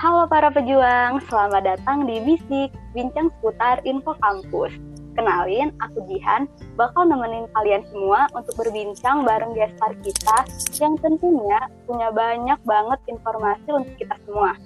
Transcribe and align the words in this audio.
Halo 0.00 0.24
para 0.24 0.48
pejuang, 0.48 1.20
selamat 1.28 1.76
datang 1.76 2.08
di 2.08 2.24
Bisik, 2.24 2.72
bincang 2.96 3.28
seputar 3.36 3.84
info 3.84 4.16
kampus. 4.16 4.72
Kenalin, 5.12 5.76
aku 5.76 6.00
Jihan, 6.08 6.48
bakal 6.72 7.04
nemenin 7.04 7.44
kalian 7.52 7.84
semua 7.92 8.24
untuk 8.32 8.56
berbincang 8.56 9.28
bareng 9.28 9.52
gestar 9.52 9.92
kita 10.00 10.48
yang 10.80 10.96
tentunya 11.04 11.68
punya 11.84 12.08
banyak 12.16 12.56
banget 12.64 12.96
informasi 13.12 13.68
untuk 13.68 13.92
kita 14.00 14.16
semua. 14.24 14.56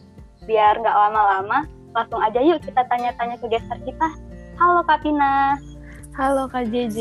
Biar 0.47 0.79
nggak 0.79 0.95
lama-lama, 1.03 1.67
langsung 1.99 2.23
aja 2.23 2.39
yuk 2.39 2.63
kita 2.63 2.87
tanya-tanya 2.87 3.35
ke 3.35 3.51
gestar 3.51 3.83
kita. 3.83 4.15
Halo 4.55 4.87
Kak 4.87 5.03
Pina. 5.03 5.59
Halo 6.15 6.47
Kak 6.47 6.71
JJ. 6.71 6.99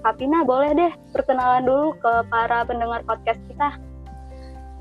Kak 0.00 0.16
Pina 0.16 0.40
boleh 0.40 0.72
deh 0.72 0.92
perkenalan 1.12 1.68
dulu 1.68 1.92
ke 2.00 2.24
para 2.32 2.64
pendengar 2.64 3.04
podcast 3.04 3.44
kita. 3.52 3.76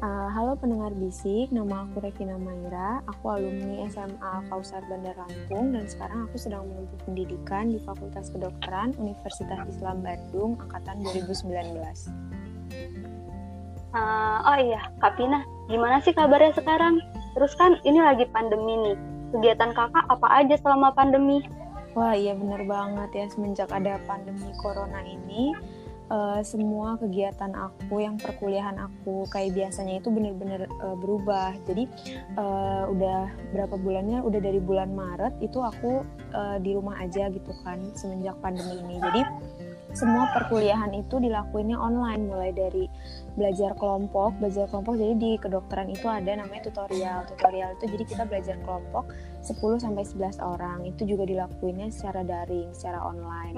Uh, 0.04 0.28
halo 0.36 0.60
pendengar 0.60 0.92
bisik, 1.00 1.48
nama 1.56 1.88
aku 1.88 2.04
Revina 2.04 2.36
Maira, 2.36 3.00
aku 3.08 3.40
alumni 3.40 3.88
SMA 3.88 4.52
Kausar 4.52 4.84
Bandar 4.92 5.16
Lampung 5.16 5.72
dan 5.72 5.88
sekarang 5.88 6.28
aku 6.28 6.36
sedang 6.36 6.68
menempuh 6.68 7.00
pendidikan 7.08 7.72
di 7.72 7.80
Fakultas 7.80 8.28
Kedokteran 8.28 8.92
Universitas 9.00 9.64
Islam 9.64 10.04
Bandung 10.04 10.60
angkatan 10.60 11.08
2019. 11.08 11.56
Uh, 13.96 14.44
oh 14.44 14.58
iya, 14.60 14.84
Kak 15.00 15.16
Pina, 15.16 15.48
gimana 15.72 16.04
sih 16.04 16.12
kabarnya 16.12 16.52
sekarang? 16.52 17.00
Terus 17.40 17.56
kan 17.56 17.80
ini 17.88 18.04
lagi 18.04 18.28
pandemi 18.28 18.76
nih, 18.76 19.00
kegiatan 19.32 19.72
kakak 19.72 20.04
apa 20.12 20.28
aja 20.36 20.60
selama 20.60 20.92
pandemi? 20.92 21.48
Wah 21.96 22.12
iya 22.12 22.36
bener 22.36 22.68
banget 22.68 23.08
ya, 23.16 23.26
semenjak 23.32 23.72
ada 23.72 24.04
pandemi 24.04 24.52
corona 24.60 25.00
ini, 25.00 25.56
uh, 26.10 26.42
semua 26.44 27.00
kegiatan 27.00 27.52
aku 27.54 28.04
yang 28.04 28.20
perkuliahan 28.20 28.76
aku 28.80 29.28
kayak 29.30 29.56
biasanya 29.56 30.00
itu 30.02 30.10
bener-bener 30.12 30.68
uh, 30.82 30.98
berubah. 30.98 31.56
Jadi 31.70 31.88
uh, 32.36 32.90
udah 32.90 33.32
berapa 33.54 33.76
bulannya? 33.78 34.24
Udah 34.24 34.40
dari 34.42 34.60
bulan 34.60 34.92
Maret 34.92 35.40
itu 35.40 35.60
aku 35.62 36.04
uh, 36.34 36.58
di 36.60 36.76
rumah 36.76 37.00
aja 37.00 37.30
gitu 37.30 37.52
kan 37.64 37.80
semenjak 37.96 38.36
pandemi 38.42 38.82
ini. 38.82 38.96
Jadi 39.00 39.22
semua 39.94 40.26
perkuliahan 40.34 40.90
itu 40.98 41.22
dilakuinnya 41.22 41.78
online 41.78 42.26
mulai 42.26 42.50
dari 42.50 42.90
belajar 43.34 43.74
kelompok 43.78 44.38
belajar 44.38 44.70
kelompok 44.70 44.98
jadi 44.98 45.14
di 45.18 45.32
kedokteran 45.38 45.90
itu 45.90 46.06
ada 46.10 46.34
namanya 46.38 46.70
tutorial. 46.70 47.26
Tutorial 47.30 47.78
itu 47.78 47.86
jadi 47.90 48.04
kita 48.06 48.24
belajar 48.26 48.58
kelompok 48.66 49.10
10 49.46 49.86
sampai 49.86 50.04
11 50.06 50.42
orang. 50.42 50.78
Itu 50.90 51.06
juga 51.06 51.30
dilakuinnya 51.30 51.94
secara 51.94 52.26
daring 52.26 52.74
secara 52.74 53.06
online. 53.06 53.56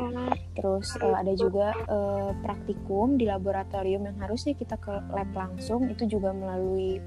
Terus 0.55 0.95
uh, 0.99 1.15
ada 1.15 1.33
juga 1.35 1.71
uh, 1.87 2.31
praktikum 2.43 3.15
di 3.15 3.27
laboratorium 3.27 4.07
yang 4.07 4.17
harusnya 4.19 4.55
kita 4.55 4.75
ke 4.79 4.91
lab 4.91 5.31
langsung 5.31 5.87
itu 5.87 6.07
juga 6.07 6.35
melalui 6.35 6.99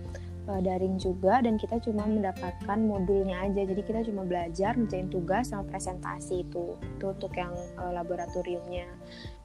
uh, 0.48 0.60
daring 0.64 0.96
juga 0.96 1.44
dan 1.44 1.60
kita 1.60 1.78
cuma 1.84 2.08
mendapatkan 2.08 2.78
modulnya 2.80 3.44
aja. 3.44 3.62
Jadi 3.68 3.82
kita 3.84 4.00
cuma 4.08 4.24
belajar 4.24 4.74
ngerjain 4.74 5.12
tugas 5.12 5.52
sama 5.52 5.68
presentasi 5.68 6.48
itu 6.48 6.74
itu 6.80 7.04
untuk 7.04 7.32
yang 7.36 7.52
uh, 7.76 7.92
laboratoriumnya. 7.92 8.88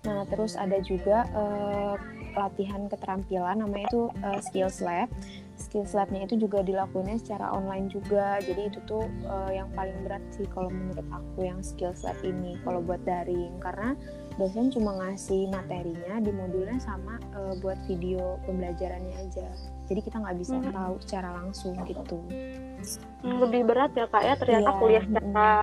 Nah 0.07 0.23
terus 0.31 0.55
ada 0.55 0.79
juga 0.79 1.27
uh, 1.35 1.95
latihan 2.33 2.89
keterampilan 2.89 3.61
namanya 3.61 3.85
itu 3.91 4.09
uh, 4.23 4.39
skills 4.41 4.81
lab 4.81 5.11
skills 5.73 5.97
labnya 5.97 6.29
itu 6.29 6.37
juga 6.37 6.61
dilakukannya 6.61 7.17
secara 7.17 7.49
online 7.49 7.89
juga. 7.89 8.37
Jadi 8.45 8.69
itu 8.69 8.77
tuh 8.85 9.09
uh, 9.25 9.49
yang 9.49 9.73
paling 9.73 10.05
berat 10.05 10.21
sih 10.29 10.45
kalau 10.53 10.69
menurut 10.69 11.01
aku 11.09 11.49
yang 11.49 11.65
skills 11.65 12.05
lab 12.05 12.13
ini 12.21 12.61
kalau 12.61 12.77
buat 12.85 13.01
daring. 13.01 13.57
Karena 13.57 13.97
dosen 14.37 14.69
cuma 14.69 14.93
ngasih 15.01 15.49
materinya 15.49 16.21
di 16.21 16.29
modulnya 16.29 16.77
sama 16.77 17.17
uh, 17.33 17.57
buat 17.57 17.81
video 17.89 18.37
pembelajarannya 18.45 19.17
aja. 19.17 19.49
Jadi 19.89 20.05
kita 20.05 20.21
nggak 20.21 20.37
bisa 20.37 20.61
hmm. 20.61 20.77
tahu 20.77 20.93
secara 21.01 21.41
langsung 21.41 21.73
gitu. 21.89 22.21
Hmm, 23.25 23.41
lebih 23.41 23.65
berat 23.65 23.97
ya 23.97 24.05
kak 24.05 24.21
ya 24.21 24.37
ternyata 24.37 24.69
iya, 24.69 24.77
kuliah 24.77 25.03
secara 25.09 25.57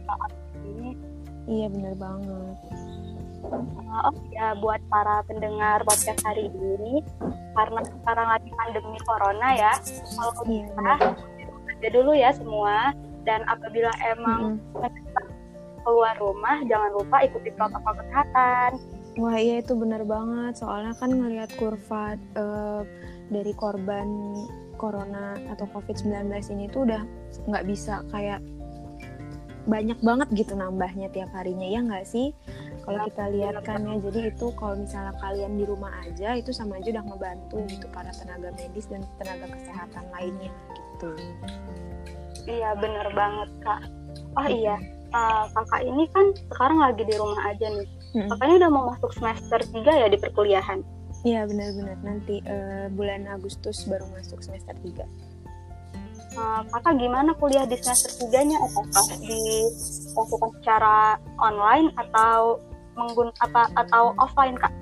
ini. 0.67 0.91
Iya 1.47 1.67
bener 1.71 1.95
banget 1.95 2.70
uh, 3.53 4.11
oh 4.11 4.17
ya 4.31 4.55
buat 4.59 4.81
para 4.89 5.23
pendengar 5.27 5.83
podcast 5.85 6.23
hari 6.25 6.49
ini. 6.51 7.03
Karena 7.55 7.81
sekarang 7.83 8.29
lagi 8.31 8.51
pandemi 8.55 8.99
corona 9.05 9.49
ya. 9.55 9.73
Kalau 10.15 10.33
iya, 10.47 10.67
bisa 10.71 10.93
aja 11.77 11.89
dulu 11.91 12.13
ya 12.15 12.31
semua. 12.35 12.95
Dan 13.27 13.45
apabila 13.51 13.93
emang 14.17 14.57
hmm. 14.57 14.89
keluar 15.85 16.15
rumah 16.17 16.63
jangan 16.65 16.91
lupa 16.97 17.17
ikuti 17.27 17.51
protokol 17.53 17.95
kesehatan. 18.01 18.71
Wah 19.19 19.37
iya 19.37 19.61
itu 19.61 19.75
benar 19.77 20.07
banget. 20.07 20.63
Soalnya 20.63 20.95
kan 20.97 21.11
ngelihat 21.13 21.51
kurva 21.59 22.17
uh, 22.39 22.83
dari 23.29 23.53
korban 23.59 24.09
corona 24.81 25.37
atau 25.53 25.69
covid-19 25.77 26.33
ini 26.57 26.73
tuh 26.73 26.89
udah 26.89 27.03
nggak 27.45 27.65
bisa 27.69 28.01
kayak 28.09 28.41
banyak 29.69 30.01
banget 30.01 30.29
gitu 30.33 30.57
nambahnya 30.57 31.13
tiap 31.13 31.29
harinya. 31.37 31.69
Ya 31.69 31.85
nggak 31.85 32.09
sih 32.09 32.33
kalau 32.85 33.01
kita 33.09 33.25
lihat 33.35 33.55
kan 33.63 33.81
ya 33.85 33.97
jadi 34.01 34.21
itu 34.33 34.47
kalau 34.57 34.75
misalnya 34.79 35.15
kalian 35.21 35.53
di 35.57 35.65
rumah 35.65 35.93
aja 36.05 36.37
itu 36.37 36.51
sama 36.51 36.79
aja 36.81 36.89
udah 36.99 37.05
ngebantu 37.07 37.57
gitu 37.69 37.87
para 37.93 38.11
tenaga 38.15 38.51
medis 38.57 38.87
dan 38.89 39.03
tenaga 39.21 39.47
kesehatan 39.53 40.05
lainnya 40.15 40.53
gitu. 40.75 41.11
Iya 42.49 42.71
bener 42.81 43.07
banget 43.13 43.51
kak. 43.63 43.83
Oh 44.39 44.49
iya. 44.49 44.77
Uh, 45.11 45.51
kakak 45.59 45.83
ini 45.83 46.07
kan 46.15 46.27
sekarang 46.55 46.79
lagi 46.79 47.03
di 47.03 47.15
rumah 47.19 47.43
aja 47.51 47.67
nih. 47.67 47.89
Hmm. 48.11 48.27
kakaknya 48.35 48.55
udah 48.67 48.71
mau 48.71 48.85
masuk 48.91 49.11
semester 49.15 49.61
3 49.63 49.87
ya 49.87 50.07
di 50.11 50.19
perkuliahan? 50.19 50.83
Iya 51.23 51.47
benar-benar 51.47 51.99
nanti 52.03 52.43
uh, 52.47 52.91
bulan 52.91 53.29
Agustus 53.31 53.87
baru 53.87 54.07
masuk 54.15 54.43
semester 54.43 54.75
3 54.83 55.31
uh, 56.37 56.63
kakak 56.71 56.95
gimana 57.01 57.31
kuliah 57.39 57.67
di 57.67 57.77
semester 57.81 58.29
3 58.29 58.49
nya 58.51 58.59
apakah 58.61 59.07
dilakukan 59.23 60.51
secara 60.61 61.19
online 61.41 61.91
atau 61.99 62.61
menggun 62.97 63.31
apa 63.43 63.71
atau 63.77 64.15
offline 64.19 64.57
kak? 64.59 64.73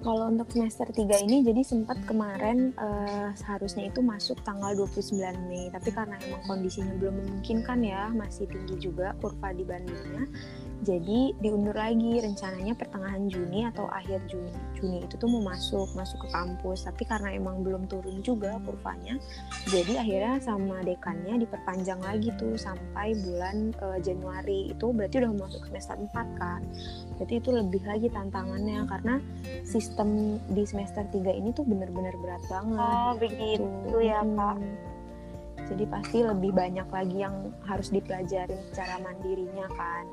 Kalau 0.00 0.32
untuk 0.32 0.48
semester 0.48 0.88
3 0.88 1.28
ini 1.28 1.44
jadi 1.44 1.60
sempat 1.60 2.00
kemarin 2.08 2.72
uh, 2.80 3.36
seharusnya 3.36 3.92
itu 3.92 4.00
masuk 4.00 4.40
tanggal 4.48 4.72
29 4.72 5.12
Mei. 5.44 5.68
Tapi 5.68 5.92
karena 5.92 6.16
emang 6.24 6.40
kondisinya 6.48 6.96
belum 6.96 7.20
memungkinkan 7.20 7.84
ya 7.84 8.08
masih 8.16 8.48
tinggi 8.48 8.80
juga 8.80 9.12
kurva 9.20 9.52
di 9.52 9.60
Bandungnya 9.60 10.24
jadi 10.80 11.36
diundur 11.36 11.76
lagi 11.76 12.24
rencananya 12.24 12.72
pertengahan 12.72 13.28
Juni 13.28 13.68
atau 13.68 13.84
akhir 13.92 14.24
Juni. 14.32 14.48
Juni 14.72 15.04
itu 15.04 15.20
tuh 15.20 15.28
mau 15.28 15.44
masuk 15.44 15.92
masuk 15.92 16.24
ke 16.24 16.28
kampus. 16.32 16.88
Tapi 16.88 17.04
karena 17.04 17.36
emang 17.36 17.60
belum 17.60 17.84
turun 17.84 18.24
juga 18.24 18.56
kurvanya 18.64 19.20
jadi 19.68 20.00
akhirnya 20.00 20.34
sama 20.40 20.80
dekannya 20.80 21.36
diperpanjang 21.44 22.00
lagi 22.00 22.32
tuh 22.40 22.56
sampai 22.56 23.12
bulan 23.20 23.76
uh, 23.84 24.00
Januari. 24.00 24.72
Itu 24.72 24.96
berarti 24.96 25.20
udah 25.20 25.32
masuk 25.36 25.68
semester 25.68 26.00
4 26.00 26.40
kan? 26.40 26.60
Berarti 27.20 27.34
itu 27.36 27.50
lebih 27.52 27.82
lagi 27.84 28.08
tantangannya 28.08 28.88
karena 28.88 29.14
sistem 29.68 30.40
di 30.48 30.64
semester 30.64 31.04
3 31.04 31.28
ini 31.28 31.52
tuh 31.52 31.68
bener-bener 31.68 32.16
berat 32.24 32.40
banget. 32.48 32.80
Oh 32.80 33.12
begitu 33.20 33.68
gitu. 33.68 34.00
ya 34.00 34.24
Pak 34.24 34.56
jadi 35.70 35.84
pasti 35.86 36.18
lebih 36.26 36.50
banyak 36.50 36.88
lagi 36.90 37.16
yang 37.22 37.54
harus 37.62 37.94
dipelajari 37.94 38.58
secara 38.70 38.98
mandirinya 38.98 39.70
kan 39.78 40.04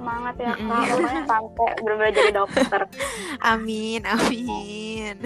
semangat 0.00 0.34
ya 0.40 0.52
kak. 0.56 0.82
Pokoknya 0.88 1.22
sampai 1.28 1.68
benar-benar 1.84 2.12
jadi 2.16 2.32
dokter. 2.32 2.80
Amin 3.52 4.00
amin. 4.08 5.16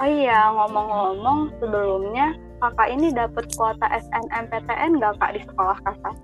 Oh 0.00 0.08
iya 0.08 0.48
ngomong-ngomong 0.54 1.50
sebelumnya 1.58 2.38
kakak 2.62 2.88
ini 2.94 3.10
dapat 3.10 3.44
kuota 3.58 3.90
SNMPTN 3.90 5.02
nggak 5.02 5.18
kak 5.18 5.34
di 5.34 5.40
sekolah 5.42 5.76
kakak 5.82 6.16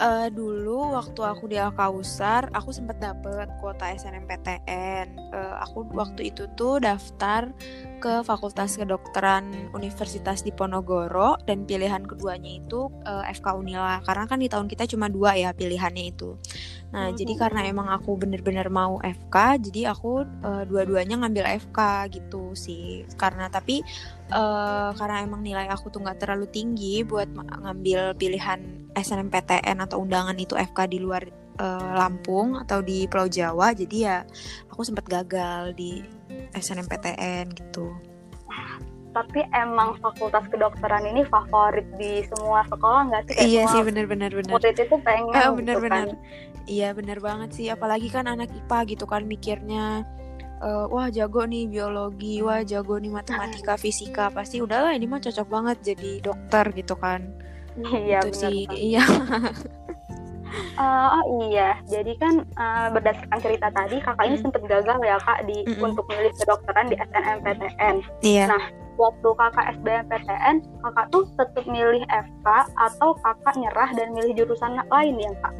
uh, 0.00 0.28
dulu 0.32 0.96
waktu 0.96 1.20
aku 1.20 1.44
di 1.50 1.56
Alkausar 1.60 2.48
aku 2.54 2.70
sempat 2.72 3.02
dapet 3.02 3.50
kuota 3.60 3.90
SNMPTN 3.92 5.06
uh, 5.32 5.36
eh, 5.36 5.54
aku 5.60 5.84
waktu 5.92 6.32
itu 6.32 6.48
tuh 6.56 6.80
daftar 6.80 7.50
ke 8.02 8.26
Fakultas 8.26 8.74
Kedokteran 8.74 9.70
Universitas 9.70 10.42
Diponegoro 10.42 11.38
dan 11.46 11.62
pilihan 11.62 12.02
keduanya 12.02 12.58
itu 12.58 12.90
uh, 13.06 13.22
FK 13.30 13.54
Unila. 13.54 14.02
Karena 14.02 14.26
kan 14.26 14.42
di 14.42 14.50
tahun 14.50 14.66
kita 14.66 14.90
cuma 14.90 15.06
dua 15.06 15.38
ya 15.38 15.54
pilihannya 15.54 16.10
itu. 16.10 16.34
Nah 16.90 17.08
hmm. 17.08 17.16
jadi 17.16 17.32
karena 17.38 17.60
emang 17.70 17.86
aku 17.94 18.18
bener-bener 18.18 18.66
mau 18.66 18.98
FK 18.98 19.62
jadi 19.70 19.94
aku 19.94 20.26
uh, 20.26 20.66
dua-duanya 20.66 21.22
ngambil 21.22 21.46
FK 21.62 21.78
gitu 22.10 22.58
sih. 22.58 23.06
Karena 23.14 23.46
tapi 23.46 23.86
uh, 24.34 24.90
karena 24.98 25.22
emang 25.22 25.46
nilai 25.46 25.70
aku 25.70 25.94
tuh 25.94 26.02
nggak 26.02 26.26
terlalu 26.26 26.50
tinggi 26.50 27.06
buat 27.06 27.30
ngambil 27.38 28.18
pilihan 28.18 28.81
SNMPTN 28.92 29.82
atau 29.82 30.04
undangan 30.04 30.36
itu 30.36 30.54
FK 30.54 30.78
di 30.88 30.98
luar 31.00 31.24
uh, 31.60 31.92
Lampung 31.96 32.60
atau 32.60 32.80
di 32.84 33.08
Pulau 33.08 33.28
Jawa 33.28 33.72
jadi 33.72 33.96
ya 33.96 34.16
aku 34.68 34.84
sempat 34.84 35.08
gagal 35.08 35.76
di 35.76 36.04
SNMPTN 36.56 37.52
gitu 37.56 37.92
tapi 39.12 39.44
emang 39.52 40.00
fakultas 40.00 40.48
kedokteran 40.48 41.04
ini 41.04 41.28
favorit 41.28 41.84
di 42.00 42.24
semua 42.32 42.64
sekolah 42.64 43.12
nggak 43.12 43.22
sih? 43.28 43.34
Kayak 43.36 43.48
iya 43.52 43.62
sih 43.68 43.84
benar-benar 43.84 44.32
benar. 44.32 44.56
Waktu 44.56 44.72
itu 44.72 44.96
pengen. 45.04 45.36
Eh, 45.36 45.52
benar-benar. 45.52 46.06
Gitu 46.08 46.16
kan. 46.16 46.64
Iya 46.64 46.88
benar 46.96 47.18
banget 47.20 47.50
sih. 47.52 47.68
Apalagi 47.68 48.08
kan 48.08 48.24
anak 48.24 48.48
IPA 48.48 48.96
gitu 48.96 49.04
kan 49.04 49.28
mikirnya 49.28 50.08
uh, 50.62 50.86
wah 50.88 51.10
jago 51.10 51.42
nih 51.44 51.66
biologi 51.66 52.40
wah 52.40 52.62
jago 52.62 52.96
nih 52.96 53.10
matematika 53.10 53.74
fisika 53.74 54.30
pasti 54.30 54.62
udahlah 54.62 54.94
ini 54.94 55.10
mah 55.10 55.20
cocok 55.20 55.48
banget 55.50 55.76
jadi 55.92 56.22
dokter 56.22 56.64
gitu 56.72 56.94
kan 56.96 57.34
iya 57.80 58.18
itu 58.24 58.36
sih 58.36 58.66
iya 58.72 59.04
Uh, 60.76 61.08
oh 61.16 61.48
iya, 61.48 61.80
jadi 61.88 62.12
kan 62.20 62.44
uh, 62.60 62.92
berdasarkan 62.92 63.40
cerita 63.40 63.72
tadi 63.72 63.96
kakak 64.04 64.24
ini 64.28 64.36
sempat 64.36 64.60
gagal 64.68 65.00
ya 65.00 65.16
kak 65.24 65.48
di 65.48 65.64
mm 65.64 65.80
-mm. 65.80 65.86
untuk 65.88 66.04
milih 66.12 66.28
kedokteran 66.36 66.92
di 66.92 66.96
SNMPTN. 67.00 67.94
Iya. 68.20 68.44
Nah, 68.52 68.64
waktu 69.00 69.28
kakak 69.32 69.80
SBMPTN, 69.80 70.56
kakak 70.84 71.06
tuh 71.08 71.24
tetap 71.40 71.64
milih 71.64 72.04
FK 72.04 72.46
atau 72.76 73.16
kakak 73.24 73.54
nyerah 73.56 73.90
dan 73.96 74.12
milih 74.12 74.44
jurusan 74.44 74.76
lain 74.92 75.16
ya 75.16 75.32
kak? 75.40 75.54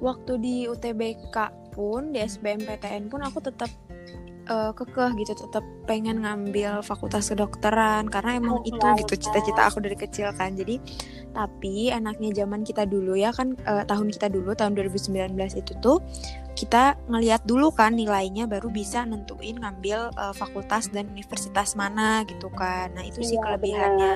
Waktu 0.00 0.32
di 0.40 0.54
UTBK 0.72 1.36
pun 1.76 2.12
di 2.16 2.24
SBMPTN 2.24 3.12
pun 3.12 3.20
aku 3.20 3.44
tetap 3.44 3.68
uh, 4.48 4.72
kekeh 4.76 5.10
gitu 5.20 5.32
tetap 5.36 5.64
pengen 5.84 6.24
ngambil 6.24 6.80
fakultas 6.80 7.28
kedokteran 7.32 8.08
karena 8.08 8.40
emang 8.40 8.60
oh, 8.60 8.68
itu 8.68 8.86
gitu 9.04 9.28
cita-cita 9.28 9.68
aku 9.68 9.80
dari 9.84 9.96
kecil 9.96 10.32
kan. 10.36 10.56
Jadi 10.56 10.80
tapi 11.34 11.90
enaknya 11.90 12.44
zaman 12.44 12.62
kita 12.62 12.86
dulu 12.86 13.18
ya 13.18 13.34
kan 13.34 13.58
uh, 13.66 13.82
tahun 13.84 14.12
kita 14.14 14.30
dulu 14.30 14.54
tahun 14.54 14.78
2019 14.78 15.34
itu 15.58 15.72
tuh 15.82 15.98
kita 16.54 16.94
ngelihat 17.10 17.42
dulu 17.42 17.74
kan 17.74 17.98
nilainya 17.98 18.46
baru 18.46 18.70
bisa 18.70 19.02
nentuin 19.02 19.58
ngambil 19.58 20.14
uh, 20.14 20.30
fakultas 20.30 20.88
dan 20.94 21.10
universitas 21.10 21.74
mana 21.74 22.22
gitu 22.28 22.48
kan. 22.54 22.94
Nah 22.94 23.02
itu 23.02 23.20
sih 23.24 23.36
iya, 23.36 23.42
kelebihannya. 23.42 24.14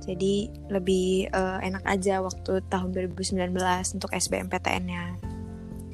jadi 0.00 0.48
lebih 0.72 1.28
uh, 1.28 1.60
enak 1.60 1.84
aja 1.84 2.24
waktu 2.24 2.64
tahun 2.72 2.88
2019 2.96 3.52
untuk 4.00 4.10
SBMPTN-nya 4.16 5.29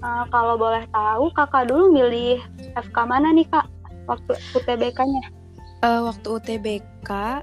Uh, 0.04 0.24
kalau 0.28 0.60
boleh 0.60 0.84
tahu, 0.92 1.32
kakak 1.32 1.72
dulu 1.72 1.88
milih 1.88 2.36
FK 2.76 2.96
mana 3.08 3.32
nih 3.32 3.48
kak? 3.48 3.64
Waktu 4.04 4.36
UTBK-nya? 4.52 5.22
Uh, 5.80 5.86
eh, 5.88 6.00
waktu 6.04 6.26
UTBK, 6.28 7.10
uh, 7.10 7.40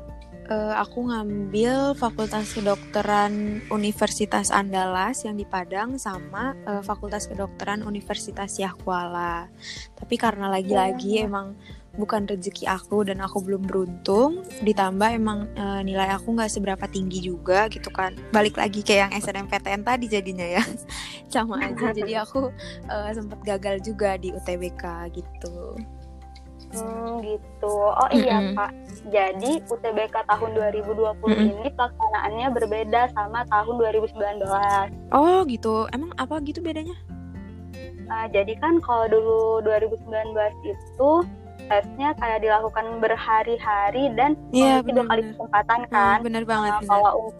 eh, 0.53 0.73
aku 0.77 1.09
ngambil 1.09 1.97
Fakultas 1.97 2.53
Kedokteran 2.53 3.65
Universitas 3.73 4.53
Andalas 4.53 5.25
yang 5.25 5.33
di 5.33 5.49
Padang 5.49 5.97
sama 5.97 6.53
uh, 6.69 6.85
Fakultas 6.85 7.25
Kedokteran 7.25 7.81
Universitas 7.81 8.61
Yahkuala. 8.61 9.49
Tapi 9.97 10.15
karena 10.15 10.47
lagi-lagi 10.53 11.25
oh. 11.25 11.27
emang 11.27 11.47
bukan 11.93 12.25
rezeki 12.25 12.65
aku 12.65 13.05
dan 13.05 13.21
aku 13.21 13.37
belum 13.45 13.69
beruntung 13.69 14.41
ditambah 14.65 15.09
emang 15.13 15.45
e, 15.53 15.85
nilai 15.85 16.09
aku 16.17 16.33
nggak 16.33 16.49
seberapa 16.49 16.85
tinggi 16.89 17.21
juga 17.21 17.69
gitu 17.69 17.93
kan 17.93 18.17
balik 18.33 18.57
lagi 18.57 18.81
kayak 18.81 19.09
yang 19.09 19.13
SNMPTN 19.21 19.85
tadi 19.85 20.05
jadinya 20.09 20.57
ya 20.57 20.63
sama 21.33 21.61
aja 21.61 21.93
jadi 21.93 22.25
aku 22.25 22.49
e, 22.89 22.95
eh, 22.97 23.11
sempat 23.13 23.39
gagal 23.45 23.85
juga 23.85 24.17
di 24.17 24.33
UTBK 24.33 25.13
gitu 25.13 25.77
Hmm, 26.73 27.21
gitu. 27.21 27.69
Oh 27.69 28.09
iya, 28.09 28.41
mm 28.41 28.45
-hmm. 28.49 28.57
Pak. 28.57 28.71
Jadi 29.13 29.61
UTBK 29.69 30.25
tahun 30.25 30.57
2020 30.57 30.89
mm 30.89 31.13
-hmm. 31.21 31.53
ini 31.61 31.69
pelaksanaannya 31.69 32.47
berbeda 32.49 33.13
sama 33.13 33.45
tahun 33.45 33.77
2019. 33.77 34.41
Oh, 35.13 35.45
gitu. 35.45 35.85
Emang 35.93 36.17
apa 36.17 36.41
gitu 36.41 36.65
bedanya? 36.65 36.97
Nah, 38.09 38.25
jadi 38.33 38.57
kan 38.57 38.81
kalau 38.81 39.05
dulu 39.05 39.61
2019 39.69 40.33
itu 40.65 41.11
tesnya 41.73 42.13
kayak 42.21 42.45
dilakukan 42.45 42.85
berhari-hari 43.01 44.13
dan 44.13 44.37
yeah, 44.53 44.77
memiliki 44.77 44.91
dua 44.93 45.05
kali 45.09 45.21
kesempatan 45.33 45.79
hmm, 45.81 45.89
kan. 45.89 46.17
Hmm, 46.21 46.25
bener 46.29 46.43
banget. 46.45 46.71
Nah, 46.77 46.81
kalau 46.85 47.33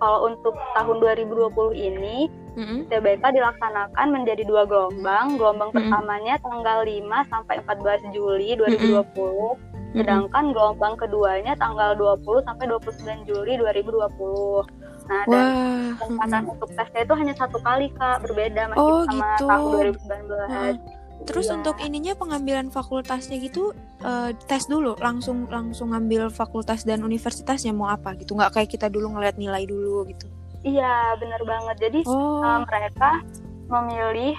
kalau 0.00 0.32
untuk 0.32 0.56
tahun 0.72 0.96
2020 1.00 1.76
ini 1.76 2.16
mm-hmm. 2.56 2.88
TBK 2.88 3.22
dilaksanakan 3.36 4.06
menjadi 4.08 4.42
dua 4.48 4.64
gelombang. 4.64 5.36
Gelombang 5.36 5.70
mm-hmm. 5.72 5.92
pertamanya 5.92 6.34
tanggal 6.40 6.78
5 6.88 7.32
sampai 7.32 7.54
14 7.68 8.16
Juli 8.16 8.56
2020. 8.56 9.04
Mm-hmm. 9.04 9.96
Sedangkan 10.00 10.44
gelombang 10.56 10.94
keduanya 10.96 11.52
tanggal 11.60 11.92
20 11.96 12.48
sampai 12.48 12.64
29 12.68 13.28
Juli 13.28 13.52
2020. 13.60 14.80
Nah, 15.10 15.26
dan 15.26 15.50
kesempatan 15.98 16.42
hmm. 16.46 16.52
untuk 16.54 16.70
tesnya 16.78 17.02
itu 17.02 17.14
hanya 17.18 17.34
satu 17.34 17.58
kali 17.66 17.90
kak, 17.98 18.22
berbeda 18.22 18.70
masih 18.70 18.78
oh, 18.78 19.02
sama 19.10 19.26
gitu. 19.34 19.46
tahun 19.50 19.70
2019. 19.98 20.06
Hmm. 20.46 20.74
Terus 21.28 21.52
ya. 21.52 21.60
untuk 21.60 21.76
ininya 21.84 22.16
pengambilan 22.16 22.72
fakultasnya 22.72 23.36
gitu 23.38 23.76
uh, 24.02 24.32
tes 24.48 24.64
dulu 24.66 24.96
langsung 24.98 25.46
langsung 25.46 25.92
ngambil 25.92 26.32
fakultas 26.32 26.82
dan 26.82 27.04
universitasnya 27.04 27.70
mau 27.76 27.92
apa 27.92 28.16
gitu 28.16 28.34
nggak 28.34 28.56
kayak 28.56 28.70
kita 28.72 28.86
dulu 28.88 29.14
ngeliat 29.16 29.36
nilai 29.36 29.68
dulu 29.68 30.08
gitu. 30.08 30.26
Iya 30.60 31.16
benar 31.16 31.40
banget 31.44 31.76
jadi 31.88 32.00
oh. 32.08 32.44
uh, 32.44 32.60
mereka 32.64 33.24
memilih 33.70 34.36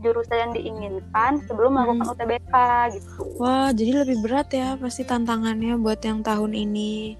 jurusan 0.00 0.38
yang 0.48 0.52
diinginkan 0.56 1.44
sebelum 1.44 1.76
melakukan 1.76 2.06
hmm. 2.08 2.12
UTBK 2.16 2.54
gitu. 2.96 3.10
Wah 3.36 3.68
jadi 3.70 4.04
lebih 4.04 4.16
berat 4.24 4.48
ya 4.50 4.74
pasti 4.80 5.04
tantangannya 5.04 5.76
buat 5.76 6.00
yang 6.02 6.24
tahun 6.24 6.56
ini. 6.56 7.16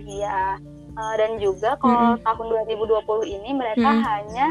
Iya 0.00 0.58
uh, 1.00 1.14
dan 1.16 1.40
juga 1.40 1.76
kalau 1.80 2.16
hmm. 2.16 2.22
tahun 2.24 2.46
2020 2.68 3.36
ini 3.40 3.50
mereka 3.54 3.90
hmm. 3.90 4.02
hanya 4.04 4.46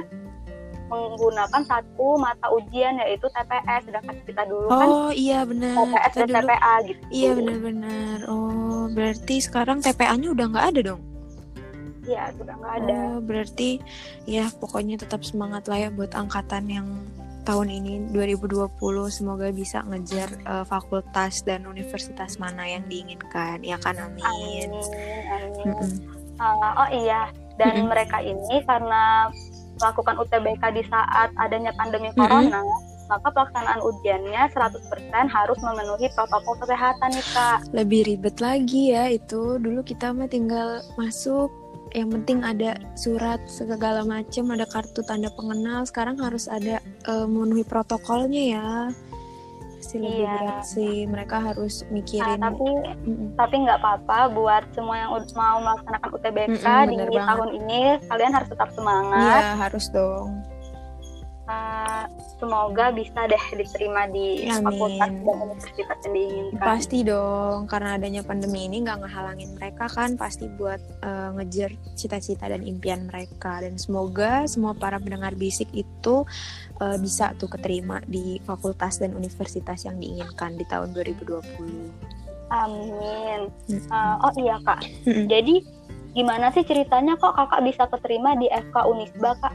menggunakan 0.89 1.61
satu 1.63 2.17
mata 2.17 2.49
ujian 2.49 2.97
yaitu 3.05 3.29
TPS 3.29 3.81
sedangkan 3.85 4.15
kita 4.25 4.43
dulu 4.49 4.67
oh, 4.67 4.75
kan? 4.75 4.87
Oh 4.89 5.11
iya 5.13 5.45
benar. 5.45 5.73
TPS 5.77 6.13
kita 6.13 6.25
dan 6.25 6.27
dulu, 6.27 6.49
TPA 6.49 6.73
gitu. 6.89 7.03
Iya 7.13 7.29
benar-benar. 7.37 8.17
Oh 8.27 8.83
berarti 8.89 9.35
sekarang 9.39 9.77
TPA-nya 9.85 10.27
udah 10.33 10.45
nggak 10.49 10.67
ada 10.75 10.81
dong? 10.93 11.01
Iya 12.09 12.23
sudah 12.33 12.55
nggak 12.57 12.73
ada. 12.83 12.93
Oh 12.97 13.19
berarti 13.21 13.69
ya 14.25 14.49
pokoknya 14.57 14.97
tetap 14.97 15.21
semangat 15.21 15.69
lah 15.69 15.77
ya 15.77 15.89
buat 15.93 16.11
angkatan 16.17 16.65
yang 16.65 16.87
tahun 17.47 17.69
ini 17.81 17.93
2020 18.13 18.77
semoga 19.09 19.49
bisa 19.49 19.81
ngejar 19.87 20.29
uh, 20.45 20.65
fakultas 20.65 21.41
dan 21.45 21.65
universitas 21.69 22.37
mana 22.41 22.65
yang 22.65 22.85
diinginkan. 22.89 23.61
Ya 23.61 23.77
kan 23.77 23.97
amin? 23.97 24.25
Amin, 24.25 24.69
amin. 24.73 25.65
Mm 25.65 25.73
-mm. 25.73 25.93
Uh, 26.39 26.71
oh 26.79 26.89
iya 26.93 27.29
dan 27.59 27.75
mm 27.75 27.79
-mm. 27.83 27.89
mereka 27.91 28.17
ini 28.23 28.63
karena 28.63 29.27
melakukan 29.79 30.15
UTBK 30.19 30.63
di 30.75 30.83
saat 30.91 31.31
adanya 31.39 31.71
pandemi 31.79 32.11
corona, 32.13 32.61
mm-hmm. 32.61 33.07
maka 33.09 33.27
pelaksanaan 33.31 33.79
ujiannya 33.81 34.43
100% 34.51 34.75
harus 35.31 35.59
memenuhi 35.63 36.07
protokol 36.13 36.55
kesehatan 36.61 37.09
nih 37.15 37.27
Kak. 37.33 37.57
Lebih 37.73 38.01
ribet 38.05 38.37
lagi 38.43 38.93
ya 38.93 39.09
itu. 39.09 39.57
Dulu 39.57 39.81
kita 39.81 40.11
mah 40.11 40.27
tinggal 40.29 40.83
masuk 40.99 41.49
yang 41.97 42.13
penting 42.13 42.45
ada 42.45 42.77
surat 42.93 43.41
segala 43.49 44.05
macam, 44.05 44.53
ada 44.53 44.69
kartu 44.69 45.01
tanda 45.01 45.33
pengenal. 45.33 45.81
Sekarang 45.89 46.21
harus 46.21 46.45
ada 46.45 46.77
uh, 47.09 47.25
memenuhi 47.25 47.65
protokolnya 47.65 48.43
ya 48.53 48.69
pasti 49.79 49.95
lebih 49.95 50.19
iya. 50.19 50.35
berat 50.35 50.59
sih. 50.67 50.95
Mereka 51.07 51.37
harus 51.39 51.87
mikirin 51.87 52.37
nah, 52.43 52.51
tapi 52.51 52.67
mm 53.07 53.27
tapi 53.39 53.55
nggak 53.63 53.79
apa-apa 53.79 54.35
buat 54.35 54.63
semua 54.75 54.95
yang 54.99 55.11
mau 55.15 55.57
melaksanakan 55.63 56.09
UTBK 56.11 56.65
mm 56.67 56.91
-mm, 56.91 57.07
di 57.07 57.17
tahun 57.17 57.49
ini 57.63 57.81
kalian 58.11 58.31
harus 58.35 58.49
tetap 58.51 58.69
semangat. 58.75 59.41
Iya 59.41 59.51
harus 59.55 59.85
dong 59.89 60.48
uh, 61.49 62.05
semoga 62.37 62.93
bisa 62.93 63.25
deh 63.25 63.43
diterima 63.57 64.05
di 64.13 64.45
Amin. 64.47 64.63
fakultas 64.69 65.09
dan 65.09 65.37
universitas 65.49 65.97
yang 66.05 66.13
diinginkan. 66.13 66.63
Pasti 66.63 66.97
dong, 67.01 67.65
karena 67.65 67.97
adanya 67.97 68.21
pandemi 68.21 68.69
ini 68.69 68.85
nggak 68.85 69.03
ngehalangin 69.03 69.51
mereka 69.57 69.85
kan, 69.89 70.15
pasti 70.15 70.45
buat 70.47 70.79
uh, 71.03 71.35
ngejar 71.41 71.73
cita-cita 71.97 72.47
dan 72.47 72.61
impian 72.63 73.09
mereka. 73.09 73.59
Dan 73.59 73.75
semoga 73.81 74.45
semua 74.45 74.77
para 74.77 75.01
pendengar 75.01 75.33
bisik 75.33 75.67
itu 75.73 76.23
uh, 76.79 76.97
bisa 77.01 77.33
tuh 77.35 77.49
keterima 77.49 77.99
di 78.05 78.37
fakultas 78.45 79.01
dan 79.01 79.17
universitas 79.17 79.83
yang 79.83 79.97
diinginkan 79.97 80.55
di 80.55 80.65
tahun 80.69 80.93
2020. 80.93 81.41
Amin. 82.49 83.53
Uh, 83.93 84.15
oh 84.25 84.33
iya 84.41 84.57
kak, 84.65 84.81
jadi 85.05 85.61
gimana 86.17 86.49
sih 86.49 86.65
ceritanya 86.65 87.13
kok 87.21 87.37
kakak 87.37 87.61
bisa 87.61 87.85
keterima 87.85 88.33
di 88.41 88.49
FK 88.49 88.89
Unisba 88.89 89.37
kak? 89.37 89.53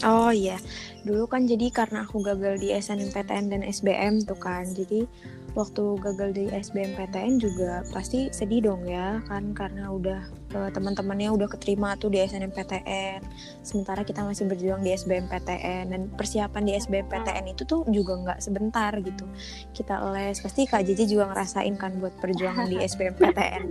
Oh 0.00 0.32
iya, 0.32 0.56
dulu 1.04 1.28
kan 1.28 1.44
jadi 1.44 1.68
karena 1.68 2.08
aku 2.08 2.24
gagal 2.24 2.56
di 2.56 2.72
SNMPTN 2.72 3.52
dan 3.52 3.60
SBM 3.60 4.24
tuh 4.24 4.38
kan, 4.40 4.64
jadi 4.72 5.04
waktu 5.52 6.00
gagal 6.00 6.30
di 6.32 6.48
SBMPTN 6.48 7.36
juga 7.36 7.84
pasti 7.92 8.32
sedih 8.32 8.64
dong 8.64 8.88
ya 8.88 9.20
kan? 9.28 9.52
Karena 9.52 9.92
udah 9.92 10.24
uh, 10.56 10.70
teman-temannya 10.72 11.36
udah 11.36 11.52
keterima 11.52 12.00
tuh 12.00 12.08
di 12.08 12.16
SNMPTN, 12.24 13.20
sementara 13.60 14.00
kita 14.00 14.24
masih 14.24 14.48
berjuang 14.48 14.80
di 14.80 14.96
SBMPTN 14.96 15.92
dan 15.92 16.08
persiapan 16.16 16.62
di 16.64 16.72
SBMPTN 16.80 17.44
itu 17.52 17.68
tuh 17.68 17.84
juga 17.92 18.16
nggak 18.24 18.40
sebentar 18.40 18.96
gitu. 19.04 19.28
Kita 19.76 20.00
les. 20.16 20.40
Pasti 20.40 20.64
Kak 20.64 20.80
Jiji 20.88 21.12
juga 21.12 21.28
ngerasain 21.28 21.76
kan 21.76 22.00
buat 22.00 22.16
perjuangan 22.24 22.72
di 22.72 22.80
SBMPTN. 22.80 23.62